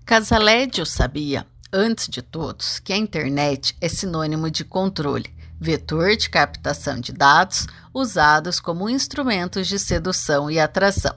Casaleggio 0.05 0.85
sabia, 0.85 1.45
antes 1.73 2.07
de 2.07 2.21
todos, 2.21 2.79
que 2.79 2.93
a 2.93 2.97
internet 2.97 3.75
é 3.81 3.89
sinônimo 3.89 4.49
de 4.49 4.63
controle 4.63 5.36
vetor 5.59 6.15
de 6.15 6.29
captação 6.29 6.99
de 6.99 7.11
dados 7.11 7.67
usados 7.93 8.59
como 8.59 8.89
instrumentos 8.89 9.67
de 9.67 9.79
sedução 9.79 10.49
e 10.49 10.59
atração. 10.59 11.15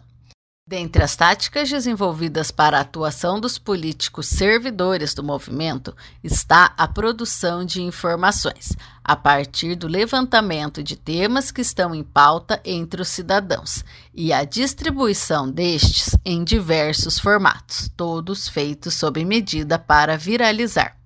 Dentre 0.71 1.03
as 1.03 1.17
táticas 1.17 1.69
desenvolvidas 1.69 2.53
para 2.53 2.79
a 2.79 2.83
atuação 2.83 3.41
dos 3.41 3.59
políticos 3.59 4.29
servidores 4.29 5.13
do 5.13 5.21
movimento 5.21 5.97
está 6.23 6.73
a 6.79 6.87
produção 6.87 7.65
de 7.65 7.83
informações, 7.83 8.77
a 9.03 9.17
partir 9.17 9.75
do 9.75 9.89
levantamento 9.89 10.81
de 10.81 10.95
temas 10.95 11.51
que 11.51 11.61
estão 11.61 11.93
em 11.93 12.05
pauta 12.05 12.61
entre 12.65 13.03
os 13.03 13.09
cidadãos 13.09 13.85
e 14.15 14.33
a 14.33 14.45
distribuição 14.45 15.51
destes 15.51 16.15
em 16.25 16.45
diversos 16.45 17.19
formatos, 17.19 17.91
todos 17.97 18.49
feitos 18.49 18.95
sob 18.95 19.25
medida 19.25 19.77
para 19.77 20.17
viralizar. 20.17 21.00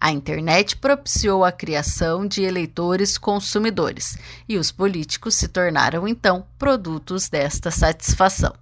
A 0.00 0.12
internet 0.12 0.76
propiciou 0.76 1.44
a 1.44 1.50
criação 1.50 2.26
de 2.26 2.42
eleitores 2.42 3.18
consumidores 3.18 4.16
e 4.48 4.56
os 4.56 4.70
políticos 4.70 5.34
se 5.34 5.48
tornaram 5.48 6.06
então 6.06 6.46
produtos 6.56 7.28
desta 7.28 7.70
satisfação. 7.70 8.54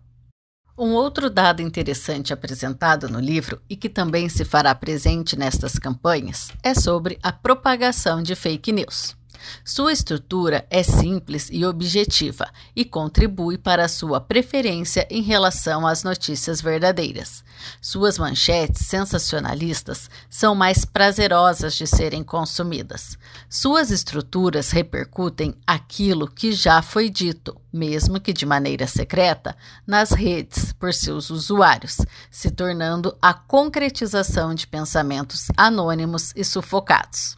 Um 0.78 0.93
outro 0.93 1.31
dado 1.31 1.62
interessante 1.62 2.33
apresentado 2.33 3.09
no 3.09 3.19
livro 3.19 3.61
e 3.69 3.76
que 3.76 3.88
também 3.88 4.28
se 4.28 4.45
fará 4.45 4.75
presente 4.75 5.35
nestas 5.35 5.78
campanhas 5.78 6.50
é 6.62 6.75
sobre 6.75 7.19
a 7.23 7.33
propagação 7.33 8.23
de 8.23 8.35
fake 8.35 8.73
news. 8.73 9.16
Sua 9.64 9.93
estrutura 9.93 10.66
é 10.71 10.83
simples 10.83 11.49
e 11.50 11.64
objetiva 11.64 12.49
e 12.75 12.85
contribui 12.85 13.59
para 13.59 13.88
sua 13.88 14.21
preferência 14.21 15.07
em 15.11 15.23
relação 15.23 15.87
às 15.87 16.02
notícias 16.02 16.61
verdadeiras. 16.61 17.45
Suas 17.81 18.19
manchetes 18.19 18.87
sensacionalistas 18.87 20.11
são 20.28 20.55
mais 20.55 20.85
prazerosas 20.85 21.75
de 21.75 21.87
serem 21.87 22.23
consumidas. 22.23 23.19
Suas 23.49 23.90
estruturas 23.90 24.71
repercutem 24.71 25.55
aquilo 25.66 26.28
que 26.28 26.52
já 26.52 26.83
foi 26.83 27.09
dito, 27.09 27.61
mesmo 27.73 28.21
que 28.21 28.33
de 28.33 28.47
maneira 28.47 28.87
secreta, 28.87 29.57
nas 29.87 30.11
redes 30.11 30.73
por 30.73 30.93
seus 30.93 31.31
usuários, 31.31 31.99
se 32.31 32.50
tornando 32.50 33.16
a 33.21 33.35
concretização 33.35 34.55
de 34.55 34.66
pensamentos 34.66 35.49
anônimos 35.57 36.33
e 36.37 36.45
sufocados. 36.45 37.37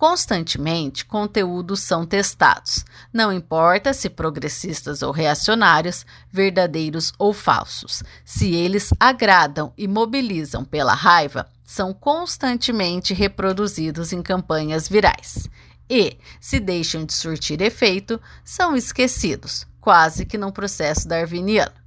Constantemente, 0.00 1.04
conteúdos 1.04 1.80
são 1.80 2.06
testados, 2.06 2.86
não 3.12 3.30
importa 3.30 3.92
se 3.92 4.08
progressistas 4.08 5.02
ou 5.02 5.12
reacionários, 5.12 6.06
verdadeiros 6.32 7.12
ou 7.18 7.34
falsos. 7.34 8.02
Se 8.24 8.54
eles 8.54 8.94
agradam 8.98 9.74
e 9.76 9.86
mobilizam 9.86 10.64
pela 10.64 10.94
raiva, 10.94 11.46
são 11.62 11.92
constantemente 11.92 13.12
reproduzidos 13.12 14.10
em 14.14 14.22
campanhas 14.22 14.88
virais. 14.88 15.46
E, 15.90 16.16
se 16.40 16.58
deixam 16.58 17.04
de 17.04 17.12
surtir 17.12 17.60
efeito, 17.60 18.18
são 18.42 18.74
esquecidos, 18.74 19.66
quase 19.82 20.24
que 20.24 20.38
num 20.38 20.50
processo 20.50 21.06
darwiniano. 21.06 21.79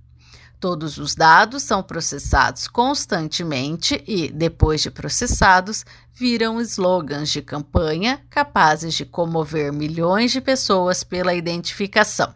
Todos 0.63 0.97
os 0.97 1.13
dados 1.13 1.61
são 1.61 1.83
processados 1.83 2.69
constantemente 2.69 4.01
e, 4.07 4.31
depois 4.31 4.79
de 4.79 4.89
processados, 4.89 5.83
viram 6.13 6.61
slogans 6.61 7.29
de 7.31 7.41
campanha 7.41 8.21
capazes 8.29 8.93
de 8.93 9.03
comover 9.03 9.73
milhões 9.73 10.31
de 10.31 10.39
pessoas 10.39 11.03
pela 11.03 11.33
identificação. 11.33 12.33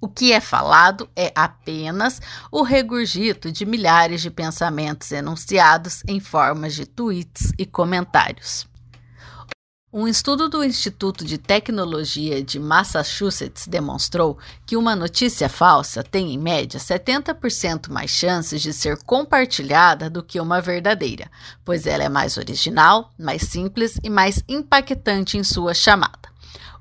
O 0.00 0.08
que 0.08 0.32
é 0.32 0.40
falado 0.40 1.08
é 1.14 1.30
apenas 1.32 2.20
o 2.50 2.64
regurgito 2.64 3.52
de 3.52 3.64
milhares 3.64 4.20
de 4.20 4.32
pensamentos 4.32 5.12
enunciados 5.12 6.02
em 6.08 6.18
formas 6.18 6.74
de 6.74 6.86
tweets 6.86 7.52
e 7.56 7.64
comentários. 7.64 8.67
Um 9.90 10.06
estudo 10.06 10.50
do 10.50 10.62
Instituto 10.62 11.24
de 11.24 11.38
Tecnologia 11.38 12.44
de 12.44 12.58
Massachusetts 12.58 13.66
demonstrou 13.66 14.36
que 14.66 14.76
uma 14.76 14.94
notícia 14.94 15.48
falsa 15.48 16.02
tem, 16.02 16.34
em 16.34 16.36
média, 16.36 16.78
70% 16.78 17.88
mais 17.88 18.10
chances 18.10 18.60
de 18.60 18.70
ser 18.74 18.98
compartilhada 19.04 20.10
do 20.10 20.22
que 20.22 20.38
uma 20.38 20.60
verdadeira, 20.60 21.30
pois 21.64 21.86
ela 21.86 22.04
é 22.04 22.08
mais 22.10 22.36
original, 22.36 23.10
mais 23.18 23.40
simples 23.40 23.98
e 24.02 24.10
mais 24.10 24.44
impactante 24.46 25.38
em 25.38 25.42
sua 25.42 25.72
chamada. 25.72 26.28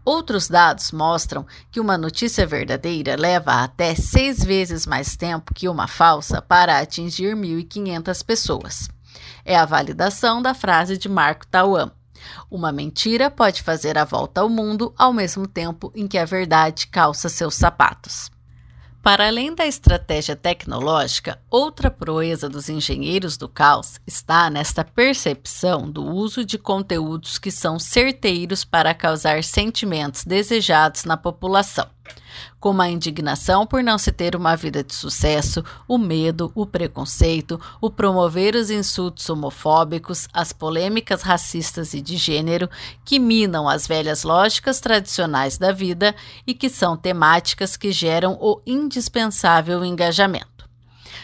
Outros 0.04 0.50
dados 0.50 0.92
mostram 0.92 1.48
que 1.72 1.80
uma 1.80 1.98
notícia 1.98 2.46
verdadeira 2.46 3.16
leva 3.16 3.64
até 3.64 3.96
seis 3.96 4.44
vezes 4.44 4.86
mais 4.86 5.16
tempo 5.16 5.54
que 5.54 5.70
uma 5.70 5.88
falsa 5.88 6.42
para 6.42 6.80
atingir 6.80 7.38
1.500 7.38 8.26
pessoas. 8.26 8.90
É 9.46 9.56
a 9.56 9.64
validação 9.64 10.42
da 10.42 10.54
frase 10.54 10.98
de 10.98 11.08
Marco 11.08 11.48
Tauan 11.48 11.90
uma 12.50 12.72
mentira 12.72 13.30
pode 13.30 13.62
fazer 13.62 13.98
a 13.98 14.06
volta 14.06 14.42
ao 14.42 14.50
mundo 14.50 14.94
ao 14.98 15.14
mesmo 15.14 15.48
tempo 15.48 15.92
em 15.96 16.08
que 16.08 16.18
a 16.18 16.26
verdade 16.26 16.88
calça 16.88 17.30
seus 17.30 17.56
sapatos. 17.56 18.30
Para 19.02 19.28
além 19.28 19.56
da 19.56 19.66
estratégia 19.66 20.36
tecnológica, 20.36 21.40
outra 21.50 21.90
proeza 21.90 22.50
dos 22.50 22.68
engenheiros 22.68 23.38
do 23.38 23.48
caos 23.48 24.02
está 24.06 24.50
nesta 24.50 24.84
percepção 24.84 25.90
do 25.90 26.06
uso 26.06 26.44
de 26.44 26.58
conteúdos 26.58 27.38
que 27.38 27.50
são 27.50 27.80
certeiros 27.80 28.66
para 28.66 28.94
causar 28.94 29.44
sentimentos 29.44 30.26
desejados 30.26 31.06
na 31.06 31.16
população 31.16 31.88
como 32.60 32.82
a 32.82 32.90
indignação 32.90 33.66
por 33.66 33.84
não 33.84 33.98
se 33.98 34.12
ter 34.12 34.36
uma 34.36 34.56
vida 34.56 34.84
de 34.84 34.94
sucesso, 34.94 35.64
o 35.88 35.98
medo, 35.98 36.52
o 36.56 36.66
preconceito, 36.66 37.60
o 37.80 37.90
promover 37.90 38.56
os 38.56 38.70
insultos 38.70 39.30
homofóbicos, 39.30 40.28
as 40.34 40.52
polêmicas 40.52 41.22
racistas 41.22 41.94
e 41.94 42.02
de 42.02 42.18
gênero, 42.18 42.70
que 43.06 43.20
minam 43.20 43.68
as 43.68 43.88
velhas 43.88 44.24
lógicas 44.24 44.80
tradicionais 44.80 45.58
da 45.58 45.72
vida 45.72 46.16
e 46.46 46.54
que 46.54 46.70
são 46.70 46.98
temáticas 46.98 47.78
que 47.78 47.92
geram 47.92 48.38
o 48.42 48.62
indispensável 48.66 49.84
engajamento. 49.86 50.58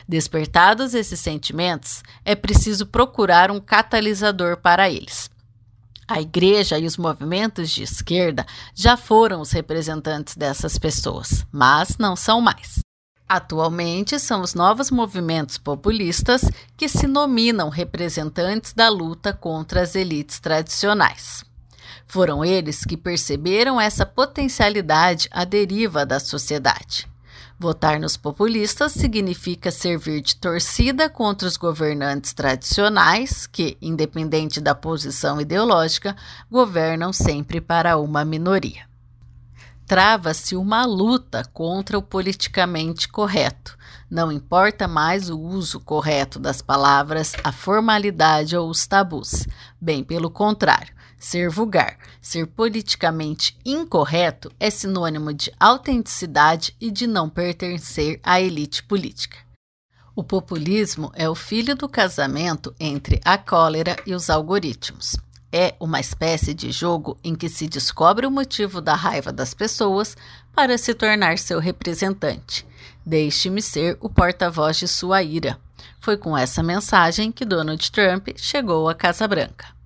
Despertados 0.07 0.93
esses 0.93 1.19
sentimentos, 1.19 2.03
é 2.25 2.35
preciso 2.35 2.85
procurar 2.85 3.49
um 3.49 3.59
catalisador 3.59 4.57
para 4.57 4.89
eles. 4.89 5.32
A 6.07 6.21
igreja 6.21 6.77
e 6.77 6.85
os 6.85 6.97
movimentos 6.97 7.69
de 7.69 7.83
esquerda 7.83 8.45
já 8.75 8.97
foram 8.97 9.41
os 9.41 9.51
representantes 9.51 10.35
dessas 10.35 10.77
pessoas, 10.77 11.45
mas 11.51 11.97
não 11.97 12.15
são 12.15 12.41
mais. 12.41 12.79
Atualmente 13.27 14.19
são 14.19 14.41
os 14.41 14.53
novos 14.53 14.91
movimentos 14.91 15.57
populistas 15.57 16.41
que 16.75 16.89
se 16.89 17.07
nominam 17.07 17.69
representantes 17.69 18.73
da 18.73 18.89
luta 18.89 19.33
contra 19.33 19.81
as 19.81 19.95
elites 19.95 20.39
tradicionais. 20.39 21.43
Foram 22.05 22.43
eles 22.43 22.83
que 22.83 22.97
perceberam 22.97 23.79
essa 23.79 24.05
potencialidade 24.05 25.27
à 25.31 25.45
deriva 25.45 26.05
da 26.05 26.19
sociedade. 26.19 27.07
Votar 27.63 27.97
nos 27.97 28.17
populistas 28.17 28.91
significa 28.91 29.71
servir 29.71 30.19
de 30.19 30.35
torcida 30.35 31.09
contra 31.09 31.47
os 31.47 31.55
governantes 31.55 32.33
tradicionais, 32.33 33.47
que, 33.47 33.77
independente 33.81 34.59
da 34.59 34.75
posição 34.75 35.39
ideológica, 35.39 36.13
governam 36.51 37.13
sempre 37.13 37.61
para 37.61 37.97
uma 37.97 38.25
minoria. 38.25 38.85
Trava-se 39.87 40.57
uma 40.57 40.85
luta 40.85 41.45
contra 41.53 41.97
o 41.97 42.01
politicamente 42.01 43.07
correto. 43.07 43.77
Não 44.11 44.29
importa 44.29 44.85
mais 44.85 45.29
o 45.29 45.39
uso 45.39 45.79
correto 45.79 46.39
das 46.39 46.61
palavras, 46.61 47.31
a 47.45 47.53
formalidade 47.53 48.57
ou 48.57 48.69
os 48.69 48.85
tabus. 48.85 49.47
Bem 49.79 50.03
pelo 50.03 50.29
contrário, 50.29 50.93
Ser 51.23 51.49
vulgar, 51.49 51.97
ser 52.21 52.45
politicamente 52.45 53.57
incorreto 53.63 54.51
é 54.59 54.69
sinônimo 54.69 55.33
de 55.33 55.53
autenticidade 55.57 56.75
e 56.81 56.91
de 56.91 57.07
não 57.07 57.29
pertencer 57.29 58.19
à 58.21 58.41
elite 58.41 58.83
política. 58.83 59.37
O 60.13 60.21
populismo 60.21 61.13
é 61.15 61.29
o 61.29 61.33
filho 61.33 61.77
do 61.77 61.87
casamento 61.87 62.75
entre 62.77 63.21
a 63.23 63.37
cólera 63.37 63.95
e 64.05 64.13
os 64.13 64.29
algoritmos. 64.29 65.15
É 65.49 65.73
uma 65.79 66.01
espécie 66.01 66.53
de 66.53 66.73
jogo 66.73 67.17
em 67.23 67.35
que 67.35 67.47
se 67.47 67.69
descobre 67.69 68.27
o 68.27 68.31
motivo 68.31 68.81
da 68.81 68.93
raiva 68.93 69.31
das 69.31 69.53
pessoas 69.53 70.17
para 70.53 70.77
se 70.77 70.93
tornar 70.93 71.37
seu 71.37 71.57
representante. 71.57 72.67
Deixe-me 73.05 73.61
ser 73.61 73.97
o 74.01 74.09
porta-voz 74.09 74.75
de 74.75 74.89
sua 74.89 75.23
ira. 75.23 75.57
Foi 76.01 76.17
com 76.17 76.37
essa 76.37 76.61
mensagem 76.61 77.31
que 77.31 77.45
Donald 77.45 77.89
Trump 77.93 78.27
chegou 78.35 78.89
à 78.89 78.93
Casa 78.93 79.25
Branca. 79.25 79.82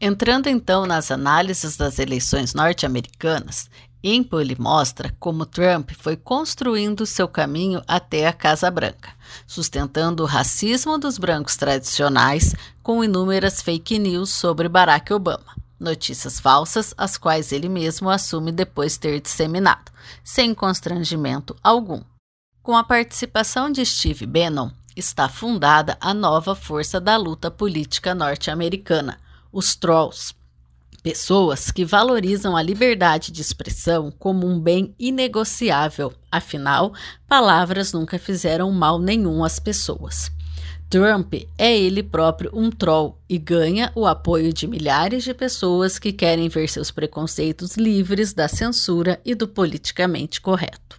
Entrando 0.00 0.48
então 0.48 0.84
nas 0.84 1.10
análises 1.10 1.76
das 1.76 1.98
eleições 1.98 2.52
norte-americanas, 2.52 3.70
Empoli 4.04 4.54
mostra 4.58 5.14
como 5.18 5.46
Trump 5.46 5.90
foi 5.98 6.16
construindo 6.16 7.06
seu 7.06 7.26
caminho 7.26 7.82
até 7.88 8.26
a 8.26 8.32
Casa 8.32 8.70
Branca, 8.70 9.08
sustentando 9.46 10.22
o 10.22 10.26
racismo 10.26 10.98
dos 10.98 11.16
brancos 11.16 11.56
tradicionais 11.56 12.54
com 12.82 13.02
inúmeras 13.02 13.62
fake 13.62 13.98
news 13.98 14.30
sobre 14.30 14.68
Barack 14.68 15.12
Obama, 15.12 15.56
notícias 15.80 16.38
falsas 16.38 16.94
as 16.96 17.16
quais 17.16 17.50
ele 17.50 17.68
mesmo 17.68 18.10
assume 18.10 18.52
depois 18.52 18.98
ter 18.98 19.20
disseminado, 19.20 19.90
sem 20.22 20.54
constrangimento 20.54 21.56
algum. 21.62 22.02
Com 22.62 22.76
a 22.76 22.84
participação 22.84 23.70
de 23.70 23.84
Steve 23.84 24.26
Bannon, 24.26 24.70
está 24.94 25.28
fundada 25.28 25.96
a 26.00 26.12
nova 26.12 26.54
força 26.54 27.00
da 27.00 27.16
luta 27.16 27.50
política 27.50 28.14
norte-americana, 28.14 29.18
os 29.56 29.74
trolls, 29.74 30.34
pessoas 31.02 31.70
que 31.70 31.82
valorizam 31.82 32.54
a 32.54 32.62
liberdade 32.62 33.32
de 33.32 33.40
expressão 33.40 34.12
como 34.18 34.46
um 34.46 34.60
bem 34.60 34.94
inegociável, 34.98 36.12
afinal, 36.30 36.92
palavras 37.26 37.90
nunca 37.90 38.18
fizeram 38.18 38.70
mal 38.70 38.98
nenhum 38.98 39.42
às 39.42 39.58
pessoas. 39.58 40.30
Trump 40.90 41.32
é 41.56 41.74
ele 41.74 42.02
próprio 42.02 42.50
um 42.52 42.70
troll 42.70 43.18
e 43.26 43.38
ganha 43.38 43.90
o 43.94 44.04
apoio 44.06 44.52
de 44.52 44.66
milhares 44.66 45.24
de 45.24 45.32
pessoas 45.32 45.98
que 45.98 46.12
querem 46.12 46.50
ver 46.50 46.68
seus 46.68 46.90
preconceitos 46.90 47.78
livres 47.78 48.34
da 48.34 48.48
censura 48.48 49.18
e 49.24 49.34
do 49.34 49.48
politicamente 49.48 50.38
correto. 50.38 50.98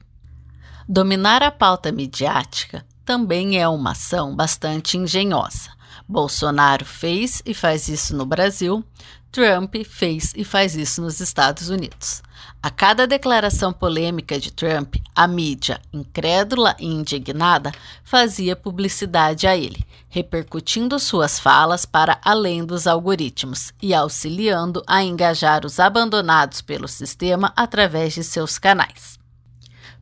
Dominar 0.89 1.43
a 1.43 1.51
pauta 1.51 1.91
midiática 1.91 2.83
também 3.05 3.61
é 3.61 3.67
uma 3.67 3.91
ação 3.91 4.35
bastante 4.35 4.97
engenhosa. 4.97 5.76
Bolsonaro 6.07 6.85
fez 6.85 7.41
e 7.45 7.53
faz 7.53 7.87
isso 7.87 8.15
no 8.15 8.25
Brasil, 8.25 8.83
Trump 9.31 9.75
fez 9.85 10.33
e 10.35 10.43
faz 10.43 10.75
isso 10.75 11.01
nos 11.01 11.19
Estados 11.19 11.69
Unidos. 11.69 12.23
A 12.63 12.69
cada 12.69 13.05
declaração 13.05 13.71
polêmica 13.71 14.39
de 14.39 14.51
Trump, 14.51 14.95
a 15.15 15.27
mídia, 15.27 15.79
incrédula 15.93 16.75
e 16.79 16.85
indignada, 16.85 17.71
fazia 18.03 18.55
publicidade 18.55 19.45
a 19.45 19.55
ele, 19.55 19.85
repercutindo 20.09 20.97
suas 20.97 21.39
falas 21.39 21.85
para 21.85 22.19
além 22.23 22.65
dos 22.65 22.87
algoritmos 22.87 23.73
e 23.81 23.93
auxiliando 23.93 24.81
a 24.87 25.03
engajar 25.03 25.65
os 25.65 25.79
abandonados 25.79 26.61
pelo 26.61 26.87
sistema 26.87 27.53
através 27.55 28.13
de 28.13 28.23
seus 28.23 28.57
canais. 28.57 29.19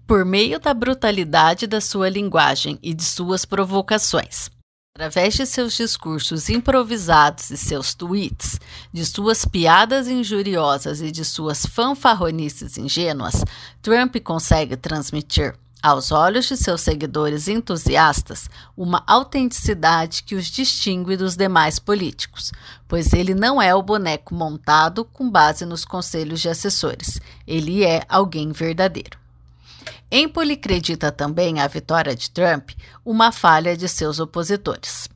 Por 0.08 0.24
meio 0.24 0.60
da 0.60 0.74
brutalidade 0.74 1.66
da 1.66 1.82
sua 1.82 2.10
linguagem 2.10 2.78
e 2.82 2.94
de 2.94 3.04
suas 3.04 3.44
provocações, 3.44 4.50
Através 4.98 5.34
de 5.34 5.46
seus 5.46 5.74
discursos 5.74 6.48
improvisados 6.48 7.52
e 7.52 7.58
seus 7.58 7.94
tweets, 7.94 8.58
de 8.94 9.06
suas 9.06 9.44
piadas 9.44 10.08
injuriosas 10.08 11.02
e 11.02 11.12
de 11.12 11.26
suas 11.26 11.66
fanfarronices 11.66 12.78
ingênuas, 12.78 13.44
Trump 13.82 14.16
consegue 14.24 14.78
transmitir, 14.78 15.54
aos 15.84 16.14
olhos 16.14 16.46
de 16.46 16.56
seus 16.56 16.80
seguidores 16.80 17.50
entusiastas, 17.50 18.50
uma 18.78 19.04
autenticidade 19.06 20.24
que 20.24 20.34
os 20.34 20.46
distingue 20.46 21.18
dos 21.18 21.36
demais 21.36 21.78
políticos, 21.78 22.54
pois 22.88 23.12
ele 23.12 23.36
não 23.36 23.62
é 23.62 23.76
o 23.76 23.84
boneco 23.84 24.34
montado 24.34 25.04
com 25.04 25.30
base 25.30 25.66
nos 25.66 25.84
conselhos 25.84 26.40
de 26.40 26.48
assessores, 26.48 27.20
ele 27.46 27.84
é 27.84 28.02
alguém 28.08 28.54
verdadeiro. 28.54 29.25
Empoli 30.12 30.54
acredita 30.54 31.12
também 31.12 31.60
a 31.60 31.68
vitória 31.68 32.16
de 32.16 32.30
Trump 32.32 32.72
uma 33.04 33.32
falha 33.32 33.76
de 33.76 33.88
seus 33.88 34.20
opositores. 34.20 35.10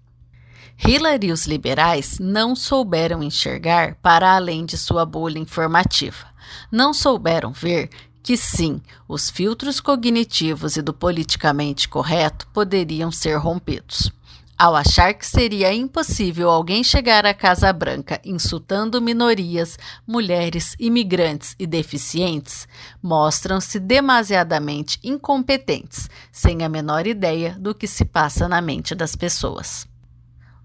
Hillary 0.86 1.27
e 1.27 1.32
os 1.32 1.45
liberais 1.45 2.17
não 2.19 2.55
souberam 2.55 3.21
enxergar 3.21 3.95
para 4.01 4.36
além 4.36 4.65
de 4.65 4.77
sua 4.77 5.05
bolha 5.05 5.38
informativa. 5.38 6.27
Não 6.71 6.93
souberam 6.93 7.51
ver 7.51 7.89
que 8.23 8.38
sim, 8.38 8.82
os 9.08 9.29
filtros 9.29 9.79
cognitivos 9.79 10.77
e 10.77 10.82
do 10.82 10.93
politicamente 10.93 11.88
correto 11.88 12.47
poderiam 12.53 13.12
ser 13.12 13.36
rompidos. 13.38 14.12
Ao 14.62 14.76
achar 14.76 15.13
que 15.13 15.26
seria 15.26 15.74
impossível 15.74 16.50
alguém 16.50 16.84
chegar 16.84 17.26
à 17.26 17.34
Casa 17.34 17.72
Branca 17.72 18.19
insultando 18.26 19.02
minorias, 19.02 19.80
mulheres, 20.06 20.76
imigrantes 20.78 21.56
e 21.58 21.65
deficientes, 21.65 22.67
mostram-se 23.02 23.80
demasiadamente 23.80 25.00
incompetentes, 25.02 26.10
sem 26.30 26.62
a 26.62 26.67
menor 26.67 27.08
ideia 27.08 27.56
do 27.58 27.74
que 27.74 27.88
se 27.88 28.04
passa 28.04 28.50
na 28.50 28.60
mente 28.60 28.93
das 28.93 29.15
pessoas. 29.15 29.88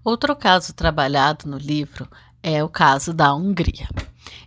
Outro 0.03 0.35
caso 0.35 0.73
trabalhado 0.73 1.49
no 1.49 1.57
livro 1.57 2.05
é 2.43 2.61
o 2.61 2.67
caso 2.67 3.13
da 3.13 3.33
Hungria. 3.33 3.87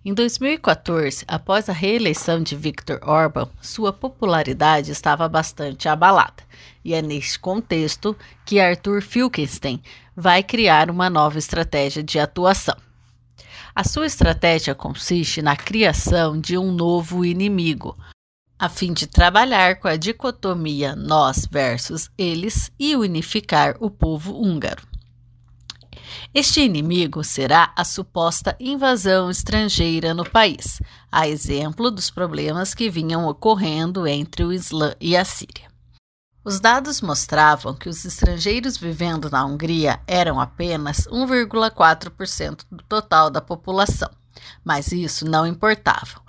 Em 0.05 0.15
2014, 0.15 1.25
após 1.29 1.69
a 1.69 1.73
reeleição 1.73 2.43
de 2.43 2.57
Viktor 2.57 2.99
Orban, 3.03 3.49
sua 3.61 3.93
popularidade 3.93 4.91
estava 4.91 5.29
bastante 5.29 5.89
abalada, 5.89 6.43
e 6.85 6.95
é 6.95 7.03
neste 7.03 7.39
contexto 7.39 8.17
que 8.45 8.61
Arthur 8.61 9.03
Filkenstein 9.03 9.83
vai 10.17 10.43
criar 10.43 10.91
uma 10.91 11.11
nova 11.11 11.39
estratégia 11.39 12.03
de 12.03 12.19
atuação. 12.19 12.77
A 13.75 13.85
sua 13.85 14.07
estratégia 14.07 14.75
consiste 14.75 15.41
na 15.41 15.55
criação 15.57 16.41
de 16.41 16.59
um 16.59 16.73
novo 16.73 17.25
inimigo, 17.25 17.97
a 18.59 18.69
fim 18.69 18.93
de 18.93 19.07
trabalhar 19.07 19.77
com 19.79 19.87
a 19.87 19.95
dicotomia 19.95 20.97
nós 20.97 21.47
versus 21.49 22.11
eles 22.19 22.73
e 22.77 22.97
unificar 22.97 23.77
o 23.79 23.89
povo 23.89 24.35
húngaro. 24.35 24.88
Este 26.35 26.61
inimigo 26.61 27.25
será 27.25 27.73
a 27.77 27.85
suposta 27.85 28.57
invasão 28.61 29.31
estrangeira 29.31 30.13
no 30.15 30.29
país, 30.29 30.81
a 31.11 31.27
exemplo 31.29 31.91
dos 31.91 32.11
problemas 32.11 32.75
que 32.75 32.91
vinham 32.91 33.27
ocorrendo 33.27 34.07
entre 34.07 34.45
o 34.45 34.53
Islã 34.53 34.95
e 35.01 35.17
a 35.17 35.25
Síria. 35.25 35.69
Os 36.45 36.61
dados 36.61 37.01
mostravam 37.01 37.75
que 37.75 37.89
os 37.89 38.05
estrangeiros 38.05 38.79
vivendo 38.79 39.29
na 39.29 39.45
Hungria 39.45 40.01
eram 40.07 40.41
apenas 40.41 41.07
1,4% 41.09 42.65
do 42.71 42.83
total 42.85 43.29
da 43.31 43.41
população, 43.41 44.11
mas 44.65 44.93
isso 44.93 45.29
não 45.29 45.47
importava, 45.47 46.23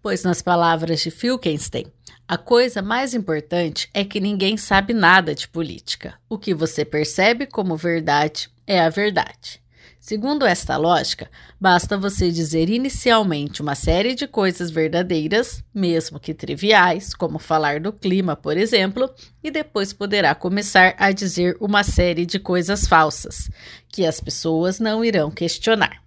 pois, 0.00 0.22
nas 0.22 0.40
palavras 0.40 1.00
de 1.00 1.10
Filkenstein, 1.10 1.86
a 2.28 2.36
coisa 2.36 2.82
mais 2.82 3.14
importante 3.14 3.88
é 3.94 4.04
que 4.04 4.20
ninguém 4.20 4.56
sabe 4.56 4.92
nada 4.92 5.34
de 5.34 5.46
política. 5.46 6.14
O 6.28 6.36
que 6.36 6.52
você 6.52 6.84
percebe 6.84 7.46
como 7.46 7.76
verdade 7.76 8.50
é 8.66 8.80
a 8.80 8.88
verdade. 8.88 9.60
Segundo 9.98 10.46
esta 10.46 10.76
lógica, 10.76 11.28
basta 11.60 11.98
você 11.98 12.30
dizer 12.30 12.70
inicialmente 12.70 13.60
uma 13.60 13.74
série 13.74 14.14
de 14.14 14.28
coisas 14.28 14.70
verdadeiras, 14.70 15.64
mesmo 15.74 16.20
que 16.20 16.32
triviais, 16.32 17.12
como 17.12 17.40
falar 17.40 17.80
do 17.80 17.92
clima, 17.92 18.36
por 18.36 18.56
exemplo, 18.56 19.10
e 19.42 19.50
depois 19.50 19.92
poderá 19.92 20.32
começar 20.32 20.94
a 20.96 21.10
dizer 21.10 21.56
uma 21.60 21.82
série 21.82 22.24
de 22.24 22.38
coisas 22.38 22.86
falsas, 22.86 23.50
que 23.88 24.06
as 24.06 24.20
pessoas 24.20 24.78
não 24.78 25.04
irão 25.04 25.28
questionar. 25.28 26.00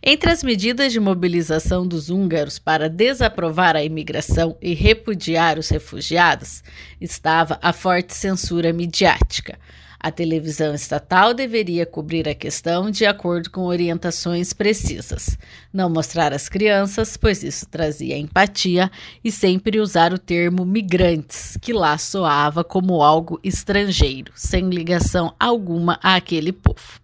Entre 0.00 0.30
as 0.30 0.44
medidas 0.44 0.92
de 0.92 1.00
mobilização 1.00 1.86
dos 1.86 2.10
húngaros 2.10 2.58
para 2.58 2.88
desaprovar 2.88 3.74
a 3.74 3.82
imigração 3.82 4.56
e 4.62 4.72
repudiar 4.72 5.58
os 5.58 5.68
refugiados 5.68 6.62
estava 7.00 7.58
a 7.60 7.72
forte 7.72 8.14
censura 8.14 8.72
midiática. 8.72 9.58
A 10.00 10.12
televisão 10.12 10.74
estatal 10.74 11.34
deveria 11.34 11.84
cobrir 11.84 12.28
a 12.28 12.34
questão 12.34 12.88
de 12.88 13.04
acordo 13.04 13.50
com 13.50 13.62
orientações 13.62 14.52
precisas. 14.52 15.36
Não 15.72 15.90
mostrar 15.90 16.32
as 16.32 16.48
crianças, 16.48 17.16
pois 17.16 17.42
isso 17.42 17.66
trazia 17.68 18.16
empatia, 18.16 18.92
e 19.24 19.32
sempre 19.32 19.80
usar 19.80 20.12
o 20.12 20.18
termo 20.18 20.64
migrantes, 20.64 21.58
que 21.60 21.72
lá 21.72 21.98
soava 21.98 22.62
como 22.62 23.02
algo 23.02 23.40
estrangeiro, 23.42 24.32
sem 24.36 24.70
ligação 24.70 25.34
alguma 25.38 25.98
àquele 26.00 26.52
povo. 26.52 27.00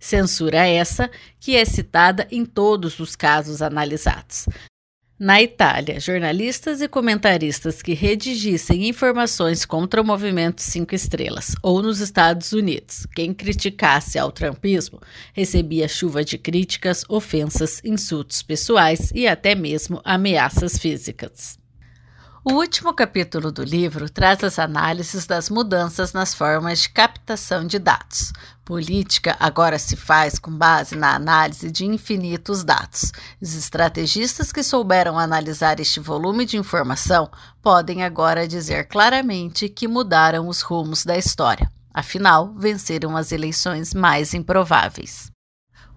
Censura 0.00 0.66
essa 0.66 1.08
que 1.38 1.54
é 1.54 1.64
citada 1.64 2.26
em 2.30 2.44
todos 2.44 2.98
os 2.98 3.14
casos 3.14 3.62
analisados. 3.62 4.46
Na 5.18 5.40
Itália, 5.40 5.98
jornalistas 5.98 6.82
e 6.82 6.88
comentaristas 6.88 7.80
que 7.80 7.94
redigissem 7.94 8.86
informações 8.86 9.64
contra 9.64 10.02
o 10.02 10.04
movimento 10.04 10.60
Cinco 10.60 10.94
Estrelas, 10.94 11.54
ou 11.62 11.80
nos 11.80 12.00
Estados 12.00 12.52
Unidos, 12.52 13.06
quem 13.14 13.32
criticasse 13.32 14.18
ao 14.18 14.30
trumpismo 14.30 15.00
recebia 15.32 15.88
chuva 15.88 16.22
de 16.22 16.36
críticas, 16.36 17.02
ofensas, 17.08 17.80
insultos 17.82 18.42
pessoais 18.42 19.10
e 19.14 19.26
até 19.26 19.54
mesmo 19.54 20.02
ameaças 20.04 20.76
físicas. 20.76 21.58
O 22.48 22.52
último 22.52 22.94
capítulo 22.94 23.50
do 23.50 23.64
livro 23.64 24.08
traz 24.08 24.44
as 24.44 24.56
análises 24.60 25.26
das 25.26 25.50
mudanças 25.50 26.12
nas 26.12 26.32
formas 26.32 26.82
de 26.82 26.90
captação 26.90 27.66
de 27.66 27.76
dados. 27.76 28.32
Política 28.64 29.36
agora 29.40 29.80
se 29.80 29.96
faz 29.96 30.38
com 30.38 30.52
base 30.52 30.94
na 30.94 31.16
análise 31.16 31.72
de 31.72 31.84
infinitos 31.84 32.62
dados. 32.62 33.10
Os 33.42 33.56
estrategistas 33.56 34.52
que 34.52 34.62
souberam 34.62 35.18
analisar 35.18 35.80
este 35.80 35.98
volume 35.98 36.46
de 36.46 36.56
informação 36.56 37.28
podem 37.60 38.04
agora 38.04 38.46
dizer 38.46 38.86
claramente 38.86 39.68
que 39.68 39.88
mudaram 39.88 40.46
os 40.46 40.62
rumos 40.62 41.04
da 41.04 41.18
história. 41.18 41.68
Afinal, 41.92 42.54
venceram 42.56 43.16
as 43.16 43.32
eleições 43.32 43.92
mais 43.92 44.34
improváveis. 44.34 45.32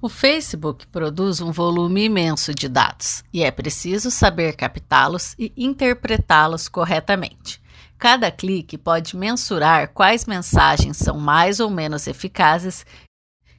O 0.02 0.08
Facebook 0.08 0.88
produz 0.88 1.42
um 1.42 1.52
volume 1.52 2.06
imenso 2.06 2.56
de 2.56 2.70
dados 2.70 3.22
e 3.34 3.44
é 3.44 3.52
preciso 3.52 4.10
saber 4.10 4.56
captá-los 4.56 5.36
e 5.38 5.52
interpretá-los 5.58 6.70
corretamente. 6.70 7.62
Cada 7.98 8.32
clique 8.32 8.78
pode 8.78 9.18
mensurar 9.18 9.90
quais 9.90 10.26
mensagens 10.26 10.96
são 10.96 11.20
mais 11.20 11.60
ou 11.60 11.70
menos 11.70 12.08
eficazes, 12.08 12.86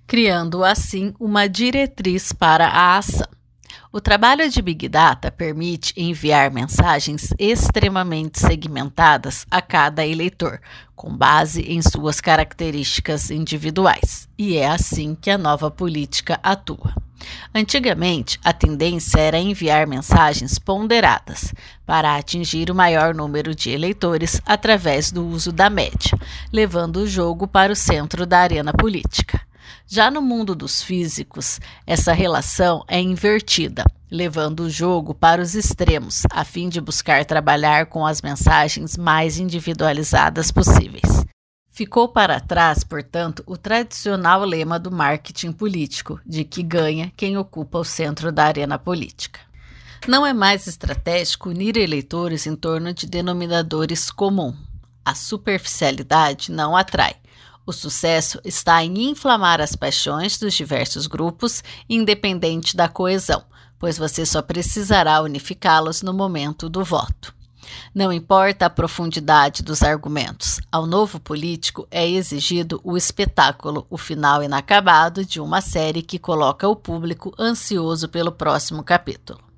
criando 0.07 0.65
assim 0.65 1.15
uma 1.21 1.47
diretriz 1.47 2.33
para 2.33 2.69
a 2.69 2.97
ação. 2.97 3.29
O 3.93 4.01
trabalho 4.01 4.49
de 4.49 4.63
Big 4.63 4.89
Data 4.89 5.33
permite 5.33 5.93
enviar 5.97 6.49
mensagens 6.49 7.35
extremamente 7.37 8.39
segmentadas 8.39 9.45
a 9.51 9.61
cada 9.61 10.07
eleitor, 10.07 10.61
com 10.95 11.13
base 11.13 11.63
em 11.63 11.83
suas 11.83 12.21
características 12.21 13.33
individuais, 13.33 14.29
e 14.39 14.57
é 14.57 14.69
assim 14.69 15.17
que 15.21 15.29
a 15.29 15.37
nova 15.37 15.73
política 15.73 16.39
atua. 16.41 16.95
Antigamente, 17.53 18.39
a 18.45 18.53
tendência 18.53 19.19
era 19.19 19.41
enviar 19.41 19.89
mensagens 19.89 20.57
ponderadas 20.57 21.53
para 21.85 22.15
atingir 22.15 22.71
o 22.71 22.75
maior 22.77 23.13
número 23.13 23.57
de 23.57 23.71
eleitores 23.71 24.41
através 24.47 25.11
do 25.11 25.27
uso 25.27 25.51
da 25.51 25.69
média, 25.69 26.17
levando 26.53 26.99
o 26.99 27.09
jogo 27.09 27.49
para 27.49 27.73
o 27.73 27.77
centro 27.77 28.25
da 28.25 28.39
arena 28.39 28.73
política. 28.73 29.41
Já 29.87 30.11
no 30.11 30.23
mundo 30.23 30.55
dos 30.55 30.83
físicos, 30.83 31.61
essa 31.87 32.13
relação 32.13 32.85
é 32.89 33.01
invertida, 33.01 33.85
levando 34.11 34.61
o 34.61 34.71
jogo 34.71 35.15
para 35.15 35.43
os 35.43 35.55
extremos, 35.55 36.23
a 36.31 36.45
fim 36.45 36.69
de 36.69 36.81
buscar 36.81 37.25
trabalhar 37.25 37.87
com 37.87 38.07
as 38.07 38.23
mensagens 38.23 38.97
mais 38.97 39.39
individualizadas 39.39 40.51
possíveis. 40.51 41.25
Ficou 41.71 42.09
para 42.09 42.41
trás, 42.41 42.85
portanto, 42.85 43.43
o 43.47 43.57
tradicional 43.57 44.45
lema 44.45 44.79
do 44.79 44.91
marketing 44.91 45.53
político, 45.53 46.21
de 46.27 46.45
que 46.45 46.63
ganha 46.63 47.13
quem 47.17 47.39
ocupa 47.39 47.79
o 47.79 47.85
centro 47.85 48.31
da 48.31 48.45
arena 48.45 48.79
política. 48.79 49.41
Não 50.07 50.27
é 50.27 50.33
mais 50.33 50.67
estratégico 50.67 51.51
unir 51.51 51.77
eleitores 51.77 52.47
em 52.47 52.57
torno 52.57 52.93
de 52.93 53.07
denominadores 53.07 54.11
comum. 54.11 54.55
A 55.05 55.15
superficialidade 55.15 56.51
não 56.51 56.77
atrai, 56.77 57.15
o 57.71 57.73
sucesso 57.73 58.41
está 58.45 58.85
em 58.85 59.11
inflamar 59.11 59.61
as 59.61 59.77
paixões 59.77 60.37
dos 60.37 60.55
diversos 60.55 61.07
grupos, 61.07 61.63
independente 61.89 62.77
da 62.77 62.89
coesão, 62.89 63.45
pois 63.79 63.97
você 63.97 64.27
só 64.27 64.43
precisará 64.43 65.23
unificá-los 65.23 66.03
no 66.03 66.13
momento 66.13 66.69
do 66.69 66.85
voto. 66.85 67.33
Não 67.95 68.13
importa 68.13 68.67
a 68.67 68.71
profundidade 68.71 69.63
dos 69.63 69.83
argumentos, 69.83 70.61
ao 70.73 70.85
novo 70.85 71.21
político 71.21 71.87
é 71.91 72.09
exigido 72.09 72.81
o 72.83 72.97
espetáculo, 72.97 73.87
o 73.89 73.97
final 73.97 74.43
inacabado 74.43 75.25
de 75.25 75.41
uma 75.41 75.61
série 75.61 76.03
que 76.03 76.19
coloca 76.19 76.69
o 76.69 76.75
público 76.75 77.33
ansioso 77.39 78.09
pelo 78.09 78.33
próximo 78.33 78.83
capítulo. 78.83 79.50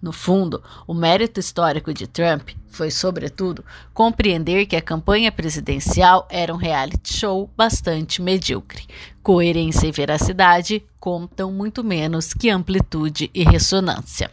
No 0.00 0.12
fundo, 0.12 0.62
o 0.86 0.94
mérito 0.94 1.40
histórico 1.40 1.92
de 1.92 2.06
Trump 2.06 2.50
foi, 2.68 2.90
sobretudo, 2.90 3.64
compreender 3.94 4.66
que 4.66 4.76
a 4.76 4.82
campanha 4.82 5.32
presidencial 5.32 6.26
era 6.30 6.52
um 6.52 6.58
reality 6.58 7.16
show 7.16 7.50
bastante 7.56 8.20
medíocre. 8.20 8.86
Coerência 9.22 9.86
e 9.86 9.92
veracidade 9.92 10.84
contam 11.00 11.50
muito 11.50 11.82
menos 11.82 12.34
que 12.34 12.50
amplitude 12.50 13.30
e 13.34 13.42
ressonância. 13.44 14.30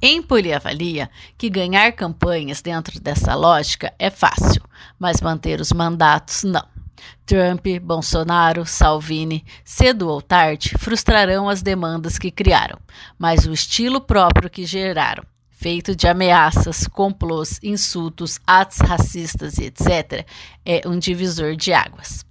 Em 0.00 0.22
poliavalia, 0.22 1.10
que 1.36 1.50
ganhar 1.50 1.90
campanhas 1.92 2.62
dentro 2.62 3.00
dessa 3.00 3.34
lógica 3.34 3.92
é 3.98 4.10
fácil, 4.10 4.62
mas 4.96 5.20
manter 5.20 5.60
os 5.60 5.72
mandatos 5.72 6.44
não. 6.44 6.77
Trump, 7.26 7.66
Bolsonaro, 7.82 8.64
Salvini, 8.64 9.44
cedo 9.64 10.08
ou 10.08 10.22
tarde, 10.22 10.74
frustrarão 10.78 11.48
as 11.48 11.62
demandas 11.62 12.18
que 12.18 12.30
criaram, 12.30 12.78
mas 13.18 13.46
o 13.46 13.52
estilo 13.52 14.00
próprio 14.00 14.48
que 14.48 14.64
geraram, 14.64 15.24
feito 15.50 15.94
de 15.94 16.06
ameaças, 16.06 16.86
complôs, 16.86 17.58
insultos, 17.62 18.38
atos 18.46 18.78
racistas 18.78 19.58
e 19.58 19.64
etc., 19.64 20.26
é 20.64 20.82
um 20.86 20.98
divisor 20.98 21.56
de 21.56 21.72
águas. 21.72 22.24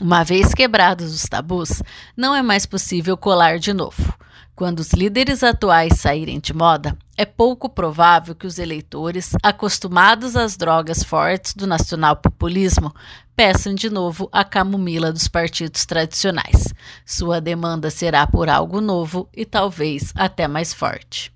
Uma 0.00 0.24
vez 0.24 0.52
quebrados 0.52 1.14
os 1.14 1.22
tabus, 1.22 1.80
não 2.16 2.34
é 2.34 2.42
mais 2.42 2.66
possível 2.66 3.16
colar 3.16 3.58
de 3.58 3.72
novo. 3.72 4.12
Quando 4.56 4.78
os 4.78 4.92
líderes 4.92 5.42
atuais 5.42 5.94
saírem 5.98 6.38
de 6.38 6.54
moda, 6.54 6.96
é 7.16 7.24
pouco 7.24 7.68
provável 7.68 8.36
que 8.36 8.46
os 8.46 8.56
eleitores, 8.60 9.32
acostumados 9.42 10.36
às 10.36 10.56
drogas 10.56 11.02
fortes 11.02 11.54
do 11.54 11.66
nacional-populismo, 11.66 12.94
peçam 13.34 13.74
de 13.74 13.90
novo 13.90 14.28
a 14.30 14.44
camomila 14.44 15.12
dos 15.12 15.26
partidos 15.26 15.84
tradicionais. 15.84 16.72
Sua 17.04 17.40
demanda 17.40 17.90
será 17.90 18.28
por 18.28 18.48
algo 18.48 18.80
novo 18.80 19.28
e 19.34 19.44
talvez 19.44 20.12
até 20.14 20.46
mais 20.46 20.72
forte. 20.72 21.32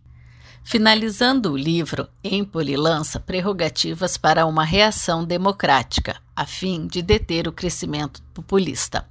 Finalizando 0.63 1.51
o 1.51 1.57
livro, 1.57 2.09
Empoli 2.23 2.77
lança 2.77 3.19
prerrogativas 3.19 4.17
para 4.17 4.47
uma 4.47 4.65
reação 4.65 5.25
democrática, 5.25 6.21
a 6.37 6.47
fim 6.47 6.87
de 6.87 7.03
deter 7.03 7.49
o 7.49 7.53
crescimento 7.53 8.23
populista. 8.33 9.05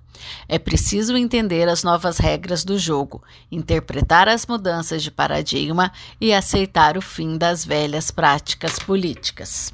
É 0.47 0.57
preciso 0.59 1.15
entender 1.15 1.67
as 1.67 1.83
novas 1.83 2.17
regras 2.17 2.63
do 2.63 2.77
jogo, 2.77 3.23
interpretar 3.51 4.27
as 4.27 4.45
mudanças 4.45 5.03
de 5.03 5.11
paradigma 5.11 5.91
e 6.19 6.33
aceitar 6.33 6.97
o 6.97 7.01
fim 7.01 7.37
das 7.37 7.65
velhas 7.65 8.11
práticas 8.11 8.79
políticas. 8.79 9.73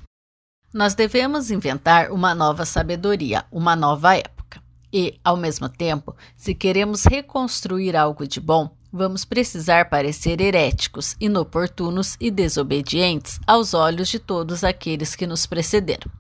Nós 0.73 0.95
devemos 0.95 1.51
inventar 1.51 2.12
uma 2.12 2.34
nova 2.34 2.65
sabedoria, 2.65 3.45
uma 3.51 3.75
nova 3.75 4.15
época. 4.15 4.62
E, 4.91 5.19
ao 5.23 5.38
mesmo 5.38 5.69
tempo, 5.69 6.15
se 6.36 6.53
queremos 6.53 7.03
reconstruir 7.06 7.95
algo 7.95 8.27
de 8.27 8.39
bom, 8.39 8.75
vamos 8.91 9.25
precisar 9.25 9.89
parecer 9.89 10.39
heréticos, 10.39 11.15
inoportunos 11.19 12.15
e 12.19 12.29
desobedientes 12.29 13.39
aos 13.47 13.73
olhos 13.73 14.08
de 14.08 14.19
todos 14.19 14.63
aqueles 14.63 15.15
que 15.15 15.25
nos 15.25 15.47
precederam. 15.47 16.12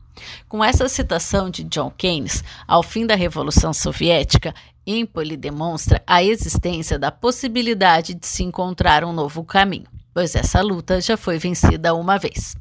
Com 0.47 0.63
essa 0.63 0.87
citação 0.87 1.49
de 1.49 1.63
John 1.63 1.91
Keynes, 1.91 2.43
ao 2.67 2.83
fim 2.83 3.05
da 3.05 3.15
Revolução 3.15 3.73
Soviética, 3.73 4.53
Empoli 4.85 5.37
demonstra 5.37 6.03
a 6.05 6.21
existência 6.21 6.99
da 6.99 7.11
possibilidade 7.11 8.13
de 8.13 8.27
se 8.27 8.43
encontrar 8.43 9.03
um 9.03 9.13
novo 9.13 9.43
caminho, 9.43 9.87
pois 10.13 10.35
essa 10.35 10.61
luta 10.61 10.99
já 10.99 11.15
foi 11.15 11.37
vencida 11.37 11.93
uma 11.93 12.17
vez. 12.17 12.55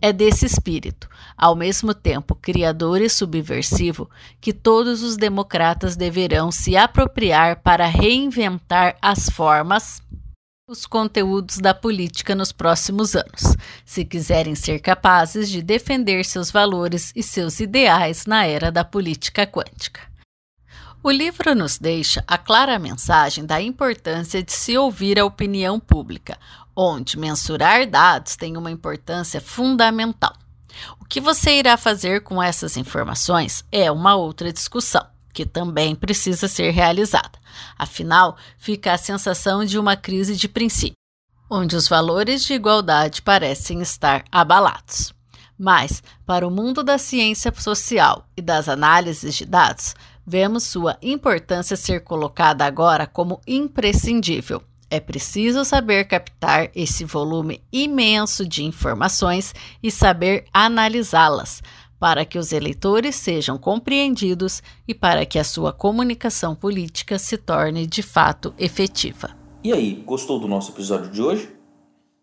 É 0.00 0.12
desse 0.12 0.46
espírito, 0.46 1.08
ao 1.36 1.54
mesmo 1.54 1.92
tempo 1.92 2.34
criador 2.34 3.02
e 3.02 3.08
subversivo, 3.10 4.08
que 4.40 4.52
todos 4.52 5.02
os 5.02 5.16
democratas 5.16 5.94
deverão 5.94 6.50
se 6.50 6.76
apropriar 6.76 7.60
para 7.60 7.86
reinventar 7.86 8.96
as 9.02 9.28
formas 9.28 10.02
os 10.68 10.84
conteúdos 10.84 11.56
da 11.56 11.72
política 11.72 12.34
nos 12.34 12.52
próximos 12.52 13.16
anos, 13.16 13.56
se 13.86 14.04
quiserem 14.04 14.54
ser 14.54 14.80
capazes 14.80 15.48
de 15.48 15.62
defender 15.62 16.26
seus 16.26 16.50
valores 16.50 17.10
e 17.16 17.22
seus 17.22 17.58
ideais 17.58 18.26
na 18.26 18.44
era 18.44 18.70
da 18.70 18.84
política 18.84 19.46
quântica. 19.46 20.02
O 21.02 21.10
livro 21.10 21.54
nos 21.54 21.78
deixa 21.78 22.22
a 22.26 22.36
clara 22.36 22.78
mensagem 22.78 23.46
da 23.46 23.62
importância 23.62 24.42
de 24.42 24.52
se 24.52 24.76
ouvir 24.76 25.18
a 25.18 25.24
opinião 25.24 25.80
pública, 25.80 26.36
onde 26.76 27.18
mensurar 27.18 27.88
dados 27.88 28.36
tem 28.36 28.54
uma 28.54 28.70
importância 28.70 29.40
fundamental. 29.40 30.34
O 31.00 31.04
que 31.06 31.18
você 31.18 31.52
irá 31.58 31.78
fazer 31.78 32.22
com 32.22 32.42
essas 32.42 32.76
informações 32.76 33.64
é 33.72 33.90
uma 33.90 34.16
outra 34.16 34.52
discussão 34.52 35.06
que 35.32 35.46
também 35.46 35.94
precisa 35.94 36.48
ser 36.48 36.72
realizada. 36.72 37.38
Afinal, 37.78 38.36
fica 38.58 38.92
a 38.92 38.98
sensação 38.98 39.64
de 39.64 39.78
uma 39.78 39.96
crise 39.96 40.36
de 40.36 40.48
princípio, 40.48 40.96
onde 41.50 41.76
os 41.76 41.88
valores 41.88 42.44
de 42.44 42.54
igualdade 42.54 43.22
parecem 43.22 43.80
estar 43.80 44.24
abalados. 44.30 45.12
Mas, 45.58 46.02
para 46.24 46.46
o 46.46 46.50
mundo 46.50 46.84
da 46.84 46.98
ciência 46.98 47.52
social 47.56 48.26
e 48.36 48.42
das 48.42 48.68
análises 48.68 49.34
de 49.34 49.44
dados, 49.44 49.94
vemos 50.24 50.62
sua 50.62 50.96
importância 51.02 51.76
ser 51.76 52.04
colocada 52.04 52.64
agora 52.64 53.06
como 53.06 53.40
imprescindível. 53.46 54.62
É 54.90 55.00
preciso 55.00 55.64
saber 55.64 56.04
captar 56.04 56.70
esse 56.74 57.04
volume 57.04 57.62
imenso 57.70 58.46
de 58.46 58.64
informações 58.64 59.54
e 59.82 59.90
saber 59.90 60.46
analisá-las, 60.52 61.62
para 61.98 62.24
que 62.24 62.38
os 62.38 62.52
eleitores 62.52 63.16
sejam 63.16 63.58
compreendidos 63.58 64.62
e 64.86 64.94
para 64.94 65.26
que 65.26 65.38
a 65.38 65.44
sua 65.44 65.72
comunicação 65.72 66.54
política 66.54 67.18
se 67.18 67.36
torne 67.36 67.86
de 67.86 68.02
fato 68.02 68.54
efetiva. 68.58 69.36
E 69.62 69.72
aí, 69.72 70.02
gostou 70.06 70.38
do 70.38 70.46
nosso 70.46 70.70
episódio 70.72 71.10
de 71.10 71.20
hoje? 71.20 71.52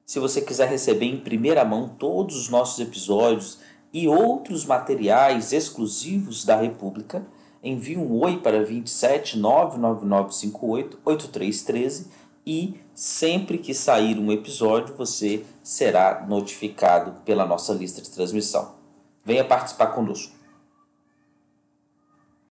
Se 0.06 0.20
você 0.20 0.42
quiser 0.42 0.70
receber 0.70 1.06
em 1.06 1.20
primeira 1.20 1.66
mão 1.66 1.90
todos 1.90 2.38
os 2.38 2.50
nossos 2.50 2.80
episódios 2.80 3.60
e 3.92 4.08
outros 4.08 4.66
materiais 4.66 5.52
exclusivos 5.52 6.46
da 6.46 6.56
República, 6.56 7.26
envie 7.64 7.98
um 7.98 8.22
oi 8.22 8.38
para 8.38 8.64
27 8.64 9.38
99958 9.40 11.00
8313 11.04 12.08
e 12.46 12.76
sempre 12.94 13.58
que 13.58 13.74
sair 13.74 14.20
um 14.20 14.32
episódio 14.32 14.96
você 14.96 15.44
será 15.64 16.26
notificado 16.30 17.20
pela 17.26 17.46
nossa 17.46 17.74
lista 17.74 18.02
de 18.02 18.12
transmissão. 18.12 18.76
Venha 19.26 19.44
participar 19.44 19.88
conosco. 19.88 20.32